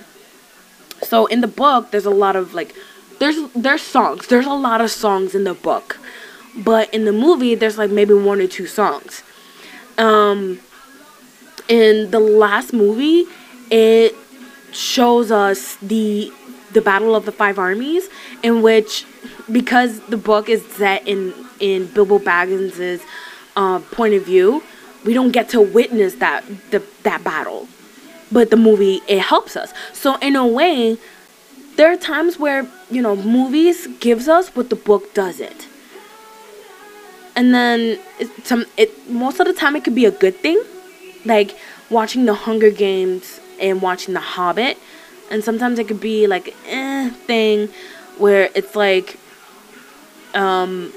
So 1.03 1.27
in 1.27 1.41
the 1.41 1.49
book, 1.49 1.91
there's 1.91 2.07
a 2.07 2.11
lot 2.11 2.37
of 2.37 2.55
like 2.55 2.75
there's 3.23 3.37
there's 3.53 3.83
songs. 3.83 4.27
There's 4.27 4.47
a 4.47 4.53
lot 4.53 4.81
of 4.81 4.91
songs 4.91 5.37
in 5.37 5.45
the 5.45 5.55
book. 5.55 5.99
But 6.57 6.93
in 6.93 7.05
the 7.05 7.13
movie, 7.13 7.55
there's 7.55 7.79
like 7.79 7.91
maybe 7.91 8.15
one 8.15 8.41
or 8.41 8.49
two 8.49 8.67
songs. 8.67 9.23
Um, 9.97 10.59
in 11.69 12.11
the 12.11 12.19
last 12.19 12.73
movie, 12.73 13.27
it 13.71 14.17
shows 14.73 15.31
us 15.31 15.77
the 15.77 16.33
the 16.73 16.81
battle 16.81 17.15
of 17.15 17.25
the 17.25 17.31
five 17.33 17.61
armies, 17.61 18.09
in 18.43 18.61
which 18.61 19.07
because 19.51 20.01
the 20.09 20.17
book 20.17 20.49
is 20.49 20.65
set 20.67 21.07
in 21.07 21.33
in 21.61 21.87
Bilbo 21.87 22.19
Baggins's 22.19 23.03
uh, 23.55 23.79
point 23.93 24.15
of 24.15 24.25
view, 24.25 24.65
we 25.05 25.15
don't 25.15 25.31
get 25.31 25.49
to 25.51 25.61
witness 25.61 26.17
that 26.17 26.45
the 26.73 26.83
that 27.05 27.23
battle. 27.23 27.69
But 28.33 28.51
the 28.51 28.57
movie 28.57 29.01
it 29.07 29.21
helps 29.21 29.57
us. 29.57 29.73
So 29.93 30.17
in 30.17 30.35
a 30.35 30.47
way, 30.47 30.99
there 31.77 31.93
are 31.93 31.97
times 31.97 32.39
where 32.39 32.67
you 32.91 33.03
know 33.03 33.17
movies 33.17 33.87
gives 34.01 34.29
us 34.29 34.49
what 34.55 34.71
the 34.71 34.77
book 34.77 35.15
doesn't. 35.15 35.69
And 37.35 37.55
then 37.55 37.99
it, 38.21 38.47
some 38.47 38.67
it 38.77 39.09
most 39.11 39.41
of 39.41 39.47
the 39.47 39.53
time 39.55 39.75
it 39.77 39.85
could 39.85 39.95
be 39.95 40.05
a 40.05 40.11
good 40.11 40.37
thing 40.37 40.63
like 41.25 41.57
watching 41.91 42.25
the 42.27 42.35
hunger 42.35 42.71
games 42.71 43.41
and 43.61 43.81
watching 43.81 44.15
the 44.15 44.21
hobbit. 44.21 44.79
And 45.31 45.43
sometimes 45.43 45.79
it 45.79 45.89
could 45.89 46.01
be 46.01 46.27
like 46.27 46.55
eh 46.67 47.11
thing 47.27 47.69
where 48.19 48.51
it's 48.55 48.77
like 48.77 49.19
um 50.35 50.93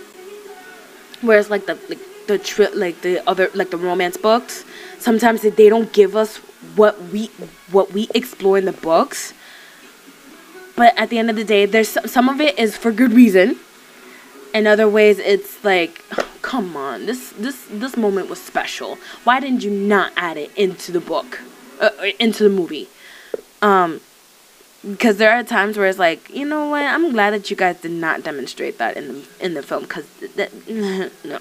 where 1.22 1.40
it's 1.40 1.50
like 1.50 1.66
the 1.68 1.78
like 1.88 2.00
the 2.28 2.38
tri- 2.38 2.74
like 2.74 3.02
the 3.02 3.28
other 3.30 3.50
like 3.54 3.72
the 3.72 3.78
romance 3.78 4.18
books. 4.18 4.66
Sometimes 5.00 5.42
they 5.42 5.70
don't 5.70 5.94
give 5.94 6.16
us 6.16 6.38
what 6.76 7.02
we 7.14 7.28
what 7.72 7.94
we 7.94 8.10
explore 8.14 8.58
in 8.58 8.66
the 8.66 8.74
books 8.74 9.34
but 10.76 10.98
at 10.98 11.10
the 11.10 11.18
end 11.18 11.30
of 11.30 11.36
the 11.36 11.44
day 11.44 11.66
there's 11.66 11.98
some 12.10 12.30
of 12.30 12.40
it 12.42 12.58
is 12.60 12.78
for 12.78 12.92
good 12.92 13.14
reason. 13.14 13.58
In 14.54 14.68
other 14.68 14.88
ways 14.88 15.20
it's 15.20 15.64
like 15.64 16.02
come 16.42 16.78
on 16.78 17.06
this 17.06 17.32
this 17.32 17.66
this 17.70 17.98
moment 17.98 18.30
was 18.30 18.42
special. 18.42 18.98
Why 19.24 19.40
didn't 19.40 19.64
you 19.64 19.72
not 19.72 20.12
add 20.16 20.38
it 20.38 20.56
into 20.56 20.92
the 20.92 21.00
book 21.02 21.40
uh, 21.80 21.90
uh 22.00 22.06
into 22.20 22.44
the 22.44 22.50
movie? 22.50 22.88
Um 23.62 24.02
because 24.86 25.18
there 25.18 25.32
are 25.32 25.44
times 25.44 25.78
where 25.78 25.88
it's 25.88 25.98
like 25.98 26.30
you 26.30 26.46
know 26.46 26.70
what 26.70 26.84
i'm 26.84 27.12
glad 27.12 27.32
that 27.32 27.50
you 27.50 27.56
guys 27.56 27.82
did 27.82 27.90
not 27.92 28.24
demonstrate 28.24 28.78
that 28.78 28.96
in 28.96 29.08
the 29.08 29.28
in 29.40 29.54
the 29.56 29.64
film 29.64 29.84
because 29.84 30.06
that 30.36 30.52
no. 31.26 31.40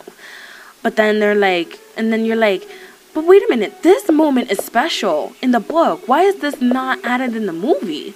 But 0.83 0.97
then 0.97 1.19
they're 1.19 1.35
like 1.35 1.79
and 1.97 2.13
then 2.13 2.25
you're 2.25 2.37
like 2.37 2.69
but 3.13 3.25
wait 3.25 3.43
a 3.43 3.47
minute 3.49 3.83
this 3.83 4.11
moment 4.11 4.51
is 4.51 4.59
special 4.59 5.35
in 5.43 5.51
the 5.53 5.61
book. 5.61 6.09
Why 6.09 6.23
is 6.23 6.37
this 6.37 6.61
not 6.61 7.05
added 7.05 7.37
in 7.37 7.47
the 7.47 7.53
movie 7.53 8.15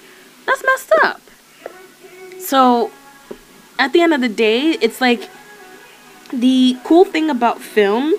that's 0.49 0.65
messed 0.65 0.93
up. 1.03 1.21
So 2.41 2.91
at 3.79 3.93
the 3.93 4.01
end 4.01 4.15
of 4.15 4.23
the 4.23 4.29
day, 4.29 4.71
it's 4.81 5.01
like 5.01 5.29
the 6.33 6.77
cool 6.85 7.05
thing 7.05 7.29
about 7.29 7.61
film 7.61 8.15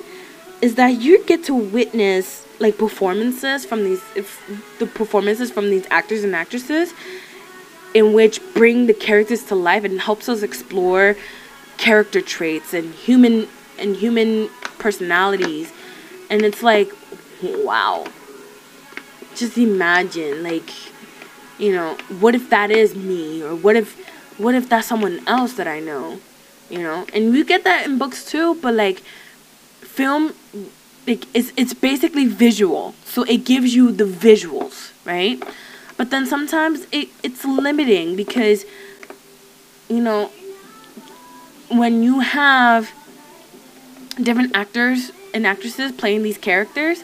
is 0.62 0.76
that 0.76 0.90
you 1.02 1.26
get 1.26 1.44
to 1.46 1.56
witness 1.56 2.46
like 2.60 2.78
performances 2.78 3.66
from 3.66 3.84
these 3.84 4.02
the 4.80 4.86
performances 4.86 5.50
from 5.50 5.70
these 5.70 5.88
actors 5.90 6.24
and 6.24 6.36
actresses 6.36 6.94
in 7.94 8.14
which 8.14 8.42
bring 8.54 8.86
the 8.86 8.94
characters 8.94 9.44
to 9.46 9.56
life 9.56 9.84
and 9.84 10.02
helps 10.02 10.30
us 10.30 10.44
explore 10.44 11.16
character 11.78 12.22
traits 12.22 12.74
and 12.74 12.94
human 12.94 13.48
and 13.80 13.96
human 13.96 14.50
personalities. 14.78 15.72
And 16.30 16.44
it's 16.44 16.62
like 16.62 16.92
wow. 17.44 18.06
Just 19.36 19.58
imagine 19.58 20.44
like 20.44 20.70
you 21.60 21.74
know 21.74 21.98
what 22.20 22.34
if 22.34 22.50
that 22.50 22.72
is 22.72 22.96
me 22.96 23.44
or 23.44 23.56
what 23.56 23.76
if 23.76 23.98
what 24.40 24.56
if 24.56 24.70
that's 24.70 24.88
someone 24.88 25.22
else 25.28 25.54
that 25.54 25.68
I 25.68 25.80
know? 25.80 26.20
You 26.70 26.80
know? 26.80 27.06
And 27.14 27.36
you 27.36 27.44
get 27.44 27.64
that 27.66 27.86
in 27.86 27.98
books 27.98 28.24
too, 28.24 28.56
but 28.56 28.74
like 28.74 29.02
film 29.82 30.34
like 31.06 31.26
it's 31.34 31.52
it's 31.58 31.74
basically 31.74 32.26
visual. 32.26 32.96
So 33.06 33.24
it 33.24 33.44
gives 33.46 33.76
you 33.76 33.92
the 33.92 34.06
visuals, 34.06 34.94
right? 35.06 35.44
But 35.98 36.12
then 36.12 36.26
sometimes 36.26 36.88
it, 36.92 37.10
it's 37.24 37.44
limiting 37.44 38.16
because 38.16 38.66
you 39.90 40.02
know 40.02 40.32
when 41.70 42.02
you 42.04 42.20
have 42.22 42.92
different 44.22 44.56
actors 44.56 45.12
and 45.34 45.46
actresses 45.46 45.92
playing 45.92 46.24
these 46.24 46.38
characters, 46.38 47.04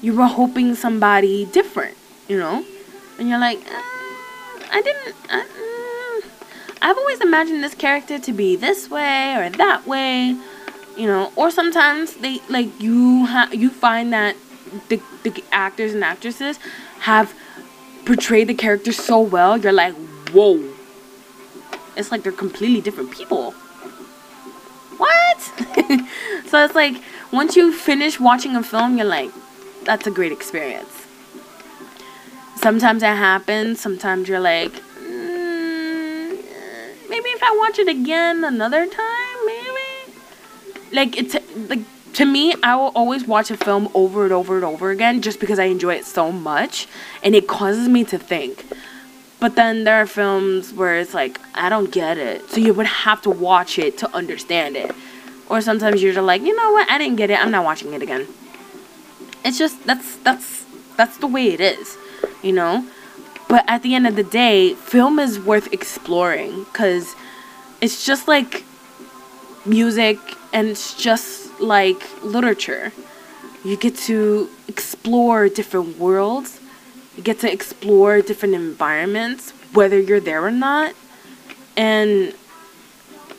you 0.00 0.14
were 0.14 0.26
hoping 0.26 0.74
somebody 0.74 1.46
different, 1.46 1.96
you 2.28 2.38
know? 2.38 2.64
And 3.18 3.28
you're 3.28 3.38
like, 3.38 3.58
uh, 3.70 3.82
I 4.74 4.82
didn't, 4.82 5.14
uh, 5.30 5.44
I've 6.82 6.98
always 6.98 7.20
imagined 7.20 7.62
this 7.62 7.76
character 7.76 8.18
to 8.18 8.32
be 8.32 8.56
this 8.56 8.90
way 8.90 9.36
or 9.36 9.48
that 9.48 9.86
way, 9.86 10.36
you 10.96 11.06
know. 11.06 11.32
Or 11.36 11.52
sometimes 11.52 12.14
they 12.14 12.40
like 12.48 12.80
you 12.80 13.24
ha- 13.26 13.50
you 13.52 13.70
find 13.70 14.12
that 14.12 14.34
the 14.88 15.00
the 15.22 15.44
actors 15.52 15.94
and 15.94 16.02
actresses 16.02 16.58
have 17.00 17.32
portrayed 18.04 18.48
the 18.48 18.54
character 18.54 18.90
so 18.90 19.20
well. 19.20 19.56
You're 19.56 19.72
like, 19.72 19.94
whoa. 20.32 20.72
It's 21.96 22.10
like 22.10 22.24
they're 22.24 22.32
completely 22.32 22.80
different 22.80 23.12
people. 23.12 23.52
What? 24.98 25.40
so 26.48 26.64
it's 26.64 26.74
like 26.74 27.00
once 27.30 27.54
you 27.54 27.72
finish 27.72 28.18
watching 28.18 28.56
a 28.56 28.62
film, 28.64 28.96
you're 28.96 29.06
like, 29.06 29.30
that's 29.84 30.08
a 30.08 30.10
great 30.10 30.32
experience. 30.32 31.03
Sometimes 32.64 33.02
that 33.02 33.18
happens. 33.18 33.78
Sometimes 33.78 34.26
you're 34.26 34.40
like, 34.40 34.72
mm, 34.72 36.30
maybe 37.10 37.28
if 37.28 37.42
I 37.42 37.54
watch 37.58 37.78
it 37.78 37.88
again 37.88 38.42
another 38.42 38.86
time, 38.86 39.38
maybe. 39.44 40.16
Like 40.90 41.14
it's 41.18 41.36
like 41.68 41.80
to 42.14 42.24
me, 42.24 42.54
I 42.62 42.74
will 42.76 42.90
always 42.94 43.26
watch 43.26 43.50
a 43.50 43.58
film 43.58 43.90
over 43.92 44.24
and 44.24 44.32
over 44.32 44.56
and 44.56 44.64
over 44.64 44.90
again 44.90 45.20
just 45.20 45.40
because 45.40 45.58
I 45.58 45.64
enjoy 45.64 45.96
it 45.96 46.06
so 46.06 46.32
much, 46.32 46.88
and 47.22 47.34
it 47.34 47.46
causes 47.46 47.86
me 47.86 48.02
to 48.04 48.16
think. 48.16 48.64
But 49.40 49.56
then 49.56 49.84
there 49.84 49.96
are 50.00 50.06
films 50.06 50.72
where 50.72 50.98
it's 50.98 51.12
like 51.12 51.38
I 51.54 51.68
don't 51.68 51.92
get 51.92 52.16
it, 52.16 52.48
so 52.48 52.60
you 52.62 52.72
would 52.72 52.86
have 52.86 53.20
to 53.24 53.30
watch 53.30 53.78
it 53.78 53.98
to 53.98 54.10
understand 54.16 54.74
it. 54.74 54.90
Or 55.50 55.60
sometimes 55.60 56.02
you're 56.02 56.14
just 56.14 56.24
like, 56.24 56.40
you 56.40 56.56
know 56.56 56.72
what, 56.72 56.90
I 56.90 56.96
didn't 56.96 57.16
get 57.16 57.28
it, 57.28 57.38
I'm 57.38 57.50
not 57.50 57.66
watching 57.66 57.92
it 57.92 58.00
again. 58.00 58.26
It's 59.44 59.58
just 59.58 59.84
that's 59.84 60.16
that's 60.16 60.64
that's 60.96 61.18
the 61.18 61.26
way 61.26 61.48
it 61.48 61.60
is, 61.60 61.98
you 62.44 62.52
know. 62.52 62.86
But 63.48 63.64
at 63.68 63.82
the 63.82 63.94
end 63.94 64.06
of 64.06 64.16
the 64.16 64.22
day, 64.22 64.74
film 64.74 65.18
is 65.18 65.38
worth 65.38 65.72
exploring 65.72 66.64
because 66.64 67.14
it's 67.80 68.04
just 68.04 68.28
like 68.28 68.64
music 69.66 70.18
and 70.52 70.68
it's 70.68 70.94
just 70.94 71.60
like 71.60 72.02
literature. 72.22 72.92
You 73.64 73.76
get 73.76 73.96
to 74.10 74.50
explore 74.68 75.48
different 75.48 75.98
worlds. 75.98 76.60
You 77.16 77.22
get 77.22 77.40
to 77.40 77.52
explore 77.52 78.20
different 78.20 78.54
environments, 78.54 79.50
whether 79.72 79.98
you're 79.98 80.20
there 80.20 80.44
or 80.44 80.50
not. 80.50 80.94
And 81.76 82.34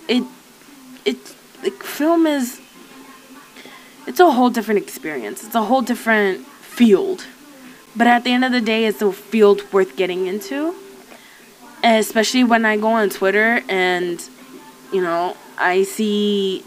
it 0.08 0.24
it 1.06 1.18
like 1.64 1.84
film 1.84 2.26
is 2.26 2.62
it's 4.08 4.20
a 4.20 4.32
whole 4.32 4.50
different 4.50 4.82
experience. 4.82 5.44
It's 5.44 5.56
a 5.56 5.64
whole 5.64 5.82
different 5.82 6.46
field. 6.46 7.26
But 7.96 8.08
at 8.08 8.24
the 8.24 8.32
end 8.32 8.44
of 8.44 8.52
the 8.52 8.62
day, 8.62 8.86
it's 8.86 9.02
a 9.02 9.12
field 9.12 9.62
worth 9.72 9.96
getting 9.96 10.28
into. 10.28 10.76
especially 11.84 12.44
when 12.44 12.66
I 12.66 12.78
go 12.78 12.88
on 12.88 13.10
Twitter 13.10 13.62
and, 13.70 14.20
you 14.92 15.02
know, 15.02 15.38
I 15.58 15.84
see 15.84 16.64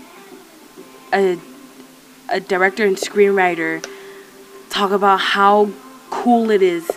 a, 1.13 1.39
a 2.29 2.39
director 2.41 2.85
and 2.87 2.97
screenwriter 2.97 3.85
talk 4.71 4.93
about 4.93 5.19
how 5.19 5.71
cool 6.11 6.51
it 6.51 6.63
is 6.63 6.89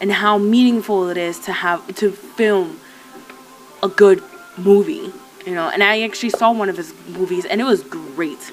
and 0.00 0.10
how 0.12 0.38
meaningful 0.38 1.08
it 1.10 1.16
is 1.16 1.38
to 1.40 1.52
have 1.52 1.86
to 1.96 2.10
film 2.10 2.80
a 3.82 3.88
good 3.88 4.22
movie 4.56 5.12
you 5.44 5.54
know 5.54 5.68
and 5.68 5.82
i 5.82 6.00
actually 6.02 6.30
saw 6.30 6.50
one 6.52 6.68
of 6.68 6.76
his 6.76 6.94
movies 7.08 7.44
and 7.44 7.60
it 7.60 7.64
was 7.64 7.82
great 7.82 8.52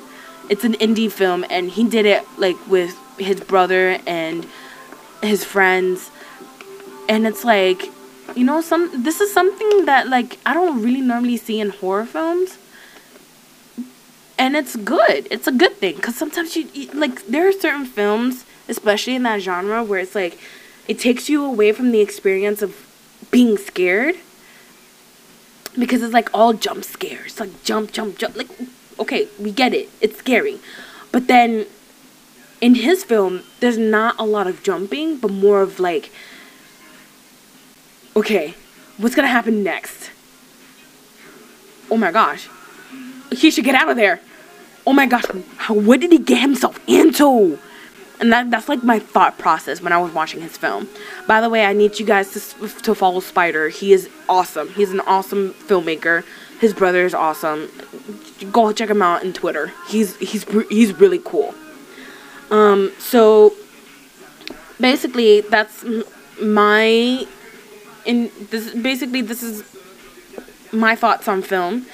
it's 0.50 0.64
an 0.64 0.74
indie 0.74 1.12
film 1.12 1.46
and 1.50 1.72
he 1.72 1.88
did 1.88 2.06
it 2.06 2.24
like 2.38 2.58
with 2.68 2.98
his 3.18 3.40
brother 3.40 4.00
and 4.06 4.46
his 5.24 5.44
friends. 5.44 6.12
And 7.10 7.28
it's 7.28 7.44
like 7.44 7.92
you 8.36 8.44
know 8.44 8.62
some 8.62 9.04
this 9.04 9.20
is 9.20 9.32
something 9.34 9.86
that 9.86 10.08
like 10.08 10.40
i 10.46 10.54
don't 10.54 10.82
really 10.82 11.02
normally 11.02 11.38
see 11.38 11.60
in 11.60 11.70
horror 11.70 12.06
films. 12.06 12.58
And 14.38 14.56
it's 14.56 14.76
good. 14.76 15.28
It's 15.30 15.48
a 15.48 15.52
good 15.52 15.74
thing. 15.78 15.96
Because 15.96 16.16
sometimes 16.16 16.56
you, 16.56 16.68
you 16.74 16.88
like 16.94 17.26
there 17.28 17.48
are 17.48 17.52
certain 17.52 17.86
films 17.86 18.46
especially 18.68 19.16
in 19.16 19.24
that 19.24 19.42
genre 19.42 19.84
where 19.84 20.00
it's 20.00 20.16
like 20.16 20.40
it 20.88 21.00
takes 21.00 21.30
you 21.30 21.44
away 21.46 21.72
from 21.72 21.92
the 21.92 22.02
experience 22.02 22.62
of 22.62 22.76
being 23.32 23.58
scared. 23.58 24.16
Because 25.78 26.02
it's 26.04 26.14
like 26.14 26.30
all 26.34 26.54
jump 26.54 26.84
scares 26.84 27.40
like 27.40 27.64
jump 27.64 27.92
jump 27.92 28.18
jump 28.18 28.36
like 28.36 28.50
okay 29.00 29.28
we 29.40 29.52
get 29.52 29.74
it. 29.74 29.90
It's 30.02 30.18
scary. 30.18 30.60
But 31.12 31.28
then 31.28 31.68
in 32.64 32.76
his 32.76 33.04
film 33.04 33.44
there's 33.60 33.78
not 33.78 34.16
a 34.18 34.24
lot 34.24 34.48
of 34.48 34.64
jumping 34.64 35.18
but 35.18 35.30
more 35.30 35.62
of 35.62 35.82
like 35.82 36.10
okay 38.16 38.54
what's 38.98 39.16
gonna 39.16 39.28
happen 39.28 39.64
next 39.64 40.12
oh 41.92 41.98
my 41.98 42.10
gosh 42.10 42.48
he 43.32 43.52
should 43.52 43.66
get 43.66 43.76
out 43.76 43.90
of 43.90 43.98
there 43.98 44.22
oh 44.88 44.94
my 44.94 45.06
gosh 45.06 45.26
how, 45.58 45.74
what 45.74 46.00
did 46.00 46.14
he 46.14 46.18
get 46.18 46.40
himself 46.40 46.80
into 46.88 47.60
and 48.22 48.32
that, 48.32 48.50
that's 48.50 48.70
like 48.70 48.82
my 48.82 48.98
thought 49.00 49.38
process 49.38 49.82
when 49.82 49.92
I 49.92 49.98
was 49.98 50.14
watching 50.14 50.40
his 50.40 50.56
film. 50.56 50.88
By 51.28 51.42
the 51.42 51.50
way, 51.50 51.66
I 51.66 51.74
need 51.74 52.00
you 52.00 52.06
guys 52.06 52.32
to, 52.32 52.68
to 52.84 52.96
follow 52.96 53.20
Spyder. 53.20 53.70
He 53.70 53.92
is 53.92 54.08
awesome. 54.30 54.70
He's 54.70 54.92
an 54.92 55.02
awesome 55.02 55.54
filmmaker. 55.56 56.24
His 56.62 56.74
brother 56.74 57.06
is 57.06 57.14
awesome. 57.14 57.70
Go 58.50 58.72
check 58.72 58.90
him 58.90 59.02
out 59.02 59.26
on 59.26 59.34
Twitter. 59.34 59.74
He's 59.90 60.16
he's 60.18 60.46
he's 60.70 60.94
really 60.94 61.20
cool. 61.26 61.54
Um, 62.54 62.92
so 63.00 63.54
basically, 64.80 65.42
that's 65.42 65.84
my 66.42 67.26
in 68.06 68.32
this. 68.52 68.74
Basically, 68.76 69.22
this 69.22 69.42
is 69.42 69.64
my 70.72 70.96
thoughts 70.96 71.28
on 71.28 71.42
film 71.42 71.88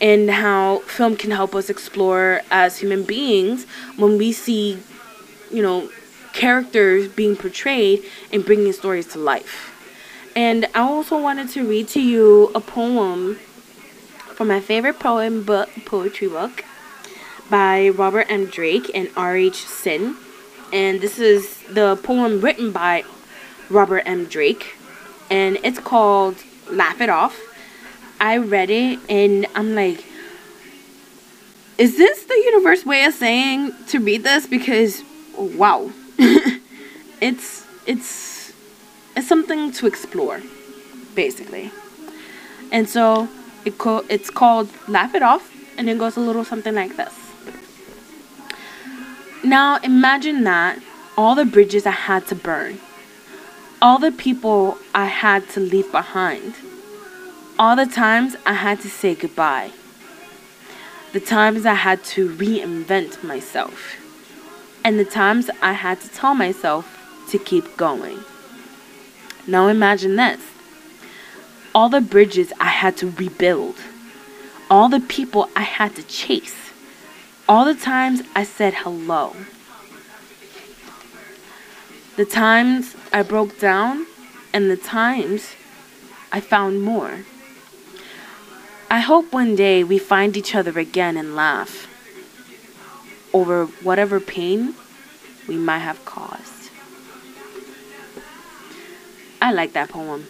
and 0.00 0.30
how 0.30 0.80
film 0.80 1.14
can 1.14 1.30
help 1.30 1.54
us 1.54 1.70
explore 1.70 2.40
as 2.50 2.78
human 2.78 3.04
beings 3.04 3.66
when 3.96 4.18
we 4.18 4.32
see 4.32 4.78
you 5.50 5.62
know, 5.62 5.90
characters 6.32 7.08
being 7.08 7.36
portrayed 7.36 8.04
and 8.32 8.44
bringing 8.44 8.72
stories 8.72 9.06
to 9.08 9.18
life. 9.18 9.76
And 10.34 10.66
I 10.74 10.80
also 10.80 11.20
wanted 11.20 11.50
to 11.50 11.68
read 11.68 11.88
to 11.88 12.00
you 12.00 12.50
a 12.54 12.60
poem 12.60 13.36
from 14.34 14.48
my 14.48 14.60
favorite 14.60 14.98
poem 14.98 15.42
book, 15.42 15.68
poetry 15.84 16.28
book 16.28 16.64
by 17.50 17.88
Robert 17.88 18.26
M. 18.30 18.46
Drake 18.46 18.90
and 18.94 19.10
R.H. 19.16 19.66
Sin. 19.66 20.16
And 20.72 21.00
this 21.00 21.18
is 21.18 21.58
the 21.64 21.96
poem 22.02 22.40
written 22.40 22.70
by 22.70 23.04
Robert 23.68 24.04
M. 24.06 24.26
Drake. 24.26 24.76
And 25.28 25.58
it's 25.64 25.80
called 25.80 26.36
Laugh 26.70 27.00
It 27.00 27.10
Off. 27.10 27.38
I 28.20 28.36
read 28.36 28.70
it 28.70 28.98
and 29.08 29.46
I'm 29.54 29.74
like, 29.74 30.04
is 31.78 31.96
this 31.96 32.24
the 32.24 32.34
universe 32.34 32.84
way 32.84 33.04
of 33.04 33.14
saying 33.14 33.72
to 33.88 33.98
read 33.98 34.22
this? 34.22 34.46
Because 34.46 35.02
wow. 35.36 35.90
it's 37.20 37.66
it's 37.86 38.52
it's 39.16 39.26
something 39.26 39.72
to 39.72 39.86
explore, 39.86 40.42
basically. 41.14 41.72
And 42.70 42.88
so 42.88 43.28
it 43.64 43.78
co- 43.78 44.04
it's 44.08 44.28
called 44.28 44.68
Laugh 44.88 45.14
It 45.14 45.22
Off, 45.22 45.50
and 45.78 45.88
it 45.88 45.98
goes 45.98 46.18
a 46.18 46.20
little 46.20 46.44
something 46.44 46.74
like 46.74 46.96
this. 46.96 47.19
Now 49.50 49.78
imagine 49.78 50.44
that 50.44 50.78
all 51.18 51.34
the 51.34 51.44
bridges 51.44 51.84
I 51.84 51.90
had 51.90 52.24
to 52.28 52.36
burn, 52.36 52.78
all 53.82 53.98
the 53.98 54.12
people 54.12 54.78
I 54.94 55.06
had 55.06 55.48
to 55.54 55.58
leave 55.58 55.90
behind, 55.90 56.54
all 57.58 57.74
the 57.74 57.84
times 57.84 58.36
I 58.46 58.52
had 58.52 58.80
to 58.82 58.88
say 58.88 59.16
goodbye, 59.16 59.72
the 61.12 61.18
times 61.18 61.66
I 61.66 61.74
had 61.74 62.04
to 62.14 62.28
reinvent 62.28 63.24
myself 63.24 63.96
and 64.84 65.00
the 65.00 65.04
times 65.04 65.50
I 65.60 65.72
had 65.72 66.00
to 66.02 66.08
tell 66.08 66.36
myself 66.36 66.86
to 67.30 67.36
keep 67.36 67.76
going. 67.76 68.20
Now 69.48 69.66
imagine 69.66 70.14
this 70.14 70.42
all 71.74 71.88
the 71.88 72.00
bridges 72.00 72.52
I 72.60 72.68
had 72.68 72.96
to 72.98 73.10
rebuild, 73.10 73.78
all 74.70 74.88
the 74.88 75.00
people 75.00 75.48
I 75.56 75.62
had 75.62 75.96
to 75.96 76.04
chase, 76.04 76.69
all 77.50 77.64
the 77.64 77.74
times 77.74 78.22
I 78.36 78.44
said 78.44 78.74
hello, 78.74 79.34
the 82.14 82.24
times 82.24 82.94
I 83.12 83.24
broke 83.24 83.58
down, 83.58 84.06
and 84.52 84.70
the 84.70 84.76
times 84.76 85.56
I 86.30 86.38
found 86.38 86.80
more. 86.80 87.24
I 88.88 89.00
hope 89.00 89.32
one 89.32 89.56
day 89.56 89.82
we 89.82 89.98
find 89.98 90.36
each 90.36 90.54
other 90.54 90.78
again 90.78 91.16
and 91.16 91.34
laugh 91.34 91.88
over 93.32 93.66
whatever 93.82 94.20
pain 94.20 94.76
we 95.48 95.56
might 95.56 95.78
have 95.78 96.04
caused. 96.04 96.70
I 99.42 99.50
like 99.50 99.72
that 99.72 99.88
poem, 99.88 100.28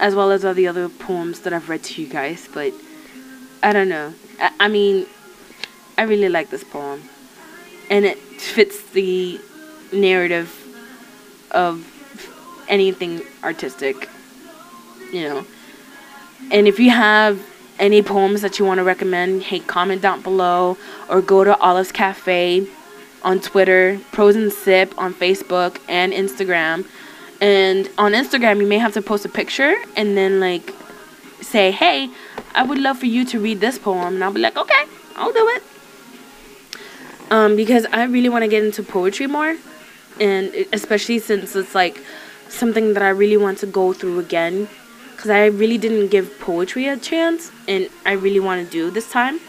as 0.00 0.14
well 0.14 0.30
as 0.30 0.46
all 0.46 0.54
the 0.54 0.66
other 0.66 0.88
poems 0.88 1.40
that 1.40 1.52
I've 1.52 1.68
read 1.68 1.82
to 1.82 2.00
you 2.00 2.08
guys, 2.08 2.48
but 2.54 2.72
I 3.62 3.74
don't 3.74 3.90
know. 3.90 4.14
I, 4.40 4.52
I 4.60 4.68
mean, 4.68 5.06
I 5.98 6.02
really 6.04 6.28
like 6.28 6.48
this 6.48 6.64
poem, 6.64 7.02
and 7.90 8.04
it 8.04 8.18
fits 8.18 8.80
the 8.92 9.40
narrative 9.92 10.48
of 11.50 11.84
anything 12.68 13.22
artistic, 13.42 14.08
you 15.12 15.22
know. 15.28 15.44
And 16.50 16.68
if 16.68 16.78
you 16.78 16.90
have 16.90 17.44
any 17.78 18.00
poems 18.00 18.42
that 18.42 18.58
you 18.58 18.64
want 18.64 18.78
to 18.78 18.84
recommend, 18.84 19.42
hey, 19.42 19.58
comment 19.58 20.00
down 20.00 20.22
below 20.22 20.78
or 21.10 21.20
go 21.20 21.44
to 21.44 21.58
Olive's 21.58 21.92
Cafe 21.92 22.66
on 23.22 23.40
Twitter, 23.40 24.00
Prose 24.12 24.36
and 24.36 24.52
Sip 24.52 24.94
on 24.96 25.12
Facebook 25.12 25.80
and 25.88 26.12
Instagram, 26.12 26.84
And 27.40 27.88
on 27.98 28.12
Instagram, 28.12 28.60
you 28.60 28.66
may 28.66 28.78
have 28.78 28.94
to 28.94 29.02
post 29.02 29.24
a 29.24 29.28
picture 29.28 29.76
and 29.96 30.16
then 30.16 30.40
like 30.40 30.74
say, 31.40 31.70
"Hey, 31.70 32.10
I 32.54 32.64
would 32.64 32.78
love 32.78 32.98
for 32.98 33.06
you 33.06 33.24
to 33.26 33.38
read 33.38 33.60
this 33.60 33.78
poem," 33.78 34.14
and 34.14 34.24
I'll 34.24 34.32
be 34.32 34.40
like, 34.40 34.56
"Okay, 34.56 34.84
I'll 35.14 35.32
do 35.32 35.46
it." 35.54 35.62
Um, 37.30 37.56
because 37.56 37.84
I 37.92 38.04
really 38.04 38.30
want 38.30 38.44
to 38.44 38.48
get 38.48 38.64
into 38.64 38.82
poetry 38.82 39.26
more, 39.26 39.56
and 40.18 40.54
especially 40.72 41.18
since 41.18 41.54
it's 41.54 41.74
like 41.74 42.02
something 42.48 42.94
that 42.94 43.02
I 43.02 43.10
really 43.10 43.36
want 43.36 43.58
to 43.58 43.66
go 43.66 43.92
through 43.92 44.18
again, 44.18 44.68
because 45.12 45.30
I 45.30 45.46
really 45.46 45.76
didn't 45.76 46.08
give 46.08 46.40
poetry 46.40 46.88
a 46.88 46.96
chance, 46.96 47.52
and 47.66 47.90
I 48.06 48.12
really 48.12 48.40
want 48.40 48.64
to 48.64 48.70
do 48.70 48.90
this 48.90 49.10
time. 49.10 49.40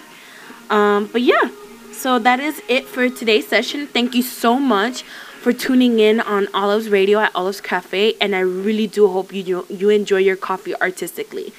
Um, 0.69 1.07
but 1.11 1.21
yeah, 1.21 1.49
so 1.93 2.19
that 2.19 2.39
is 2.41 2.61
it 2.67 2.85
for 2.85 3.09
today's 3.09 3.47
session. 3.47 3.87
Thank 3.87 4.13
you 4.13 4.23
so 4.23 4.59
much 4.59 5.03
for 5.03 5.53
tuning 5.53 5.99
in 5.99 6.19
on 6.19 6.47
Olive's 6.53 6.89
Radio 6.89 7.19
at 7.19 7.33
Olive's 7.33 7.61
Cafe, 7.61 8.15
and 8.19 8.35
I 8.35 8.39
really 8.39 8.87
do 8.87 9.07
hope 9.07 9.31
you 9.33 9.65
you 9.69 9.89
enjoy 9.89 10.17
your 10.17 10.35
coffee 10.35 10.75
artistically. 10.75 11.53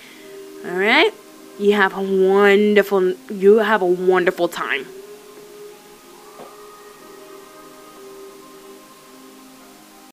All 0.67 0.77
right, 0.77 1.15
you 1.59 1.73
have 1.73 1.97
a 1.97 2.03
wonderful 2.03 3.15
you 3.31 3.59
have 3.59 3.81
a 3.81 3.87
wonderful 3.87 4.49
time. 4.49 4.85